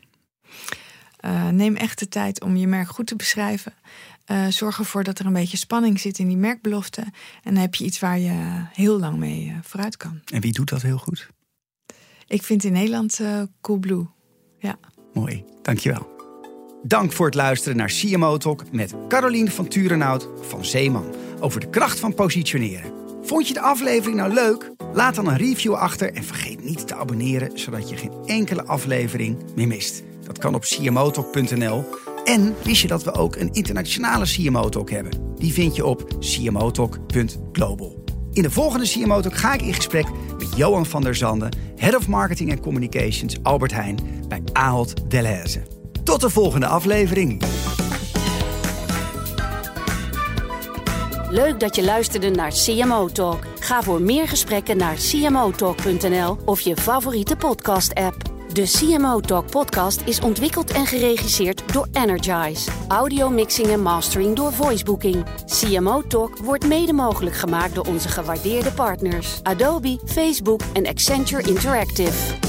Eh, 1.19 1.47
neem 1.47 1.75
echt 1.75 1.99
de 1.99 2.07
tijd 2.07 2.41
om 2.41 2.55
je 2.55 2.67
merk 2.67 2.89
goed 2.89 3.07
te 3.07 3.15
beschrijven. 3.15 3.73
Uh, 4.31 4.45
zorg 4.49 4.77
ervoor 4.79 5.03
dat 5.03 5.19
er 5.19 5.25
een 5.25 5.33
beetje 5.33 5.57
spanning 5.57 5.99
zit 5.99 6.19
in 6.19 6.27
die 6.27 6.37
merkbelofte. 6.37 7.01
En 7.01 7.53
dan 7.53 7.55
heb 7.55 7.75
je 7.75 7.83
iets 7.83 7.99
waar 7.99 8.19
je 8.19 8.63
heel 8.73 8.99
lang 8.99 9.17
mee 9.17 9.55
vooruit 9.63 9.97
kan. 9.97 10.21
En 10.33 10.41
wie 10.41 10.51
doet 10.51 10.69
dat 10.69 10.81
heel 10.81 10.97
goed? 10.97 11.27
Ik 12.27 12.43
vind 12.43 12.63
in 12.63 12.71
Nederland 12.71 13.19
uh, 13.19 13.41
Coolblue. 13.61 14.05
Ja. 14.57 14.77
Mooi, 15.13 15.43
dankjewel. 15.61 16.13
Dank 16.83 17.11
voor 17.11 17.25
het 17.25 17.35
luisteren 17.35 17.77
naar 17.77 17.91
CMO 17.91 18.37
Talk 18.37 18.71
met 18.71 18.93
Caroline 19.07 19.51
van 19.51 19.67
Turenhout 19.67 20.29
van 20.41 20.65
Zeeman 20.65 21.05
over 21.39 21.59
de 21.59 21.69
kracht 21.69 21.99
van 21.99 22.13
positioneren. 22.13 22.91
Vond 23.21 23.47
je 23.47 23.53
de 23.53 23.59
aflevering 23.59 24.17
nou 24.17 24.33
leuk? 24.33 24.71
Laat 24.93 25.15
dan 25.15 25.27
een 25.27 25.37
review 25.37 25.73
achter 25.73 26.13
en 26.13 26.23
vergeet 26.23 26.63
niet 26.63 26.87
te 26.87 26.95
abonneren 26.95 27.59
zodat 27.59 27.89
je 27.89 27.97
geen 27.97 28.13
enkele 28.25 28.63
aflevering 28.65 29.37
meer 29.55 29.67
mist. 29.67 30.03
Dat 30.25 30.37
kan 30.37 30.55
op 30.55 30.61
cmotalk.nl. 30.61 31.85
En 32.23 32.55
wist 32.63 32.81
je 32.81 32.87
dat 32.87 33.03
we 33.03 33.13
ook 33.13 33.35
een 33.35 33.53
internationale 33.53 34.25
CMO 34.25 34.69
Talk 34.69 34.89
hebben? 34.89 35.35
Die 35.35 35.53
vind 35.53 35.75
je 35.75 35.85
op 35.85 36.19
cmotalk.global. 36.19 37.94
In 38.35 38.41
de 38.41 38.51
volgende 38.51 38.87
CMO 38.87 39.21
Talk 39.21 39.37
ga 39.37 39.53
ik 39.53 39.61
in 39.61 39.73
gesprek 39.73 40.05
met 40.37 40.55
Johan 40.55 40.85
van 40.85 41.01
der 41.01 41.15
Zanden, 41.15 41.49
Head 41.75 41.95
of 41.95 42.07
Marketing 42.07 42.51
and 42.51 42.59
Communications 42.59 43.43
Albert 43.43 43.73
Heijn 43.73 43.97
bij 44.27 44.41
Ahold 44.53 45.09
Delhaize. 45.09 45.61
Tot 46.03 46.21
de 46.21 46.29
volgende 46.29 46.67
aflevering. 46.67 47.43
Leuk 51.29 51.59
dat 51.59 51.75
je 51.75 51.83
luisterde 51.83 52.29
naar 52.29 52.51
CMO 52.51 53.07
Talk. 53.07 53.45
Ga 53.59 53.83
voor 53.83 54.01
meer 54.01 54.27
gesprekken 54.27 54.77
naar 54.77 54.95
cmotalk.nl 54.95 56.37
of 56.45 56.59
je 56.59 56.75
favoriete 56.75 57.35
podcast-app. 57.35 58.34
De 58.55 58.63
CMO 58.63 59.19
Talk 59.19 59.51
podcast 59.51 60.01
is 60.05 60.19
ontwikkeld 60.19 60.71
en 60.71 60.85
geregisseerd 60.85 61.73
door 61.73 61.87
Energize. 61.91 62.71
Audio 62.87 63.29
mixing 63.29 63.67
en 63.67 63.81
mastering 63.81 64.35
door 64.35 64.53
Voicebooking. 64.53 65.25
CMO 65.45 66.01
Talk 66.01 66.37
wordt 66.37 66.67
mede 66.67 66.93
mogelijk 66.93 67.35
gemaakt 67.35 67.75
door 67.75 67.85
onze 67.85 68.09
gewaardeerde 68.09 68.71
partners 68.71 69.39
Adobe, 69.43 69.99
Facebook 70.05 70.61
en 70.73 70.87
Accenture 70.87 71.49
Interactive. 71.49 72.44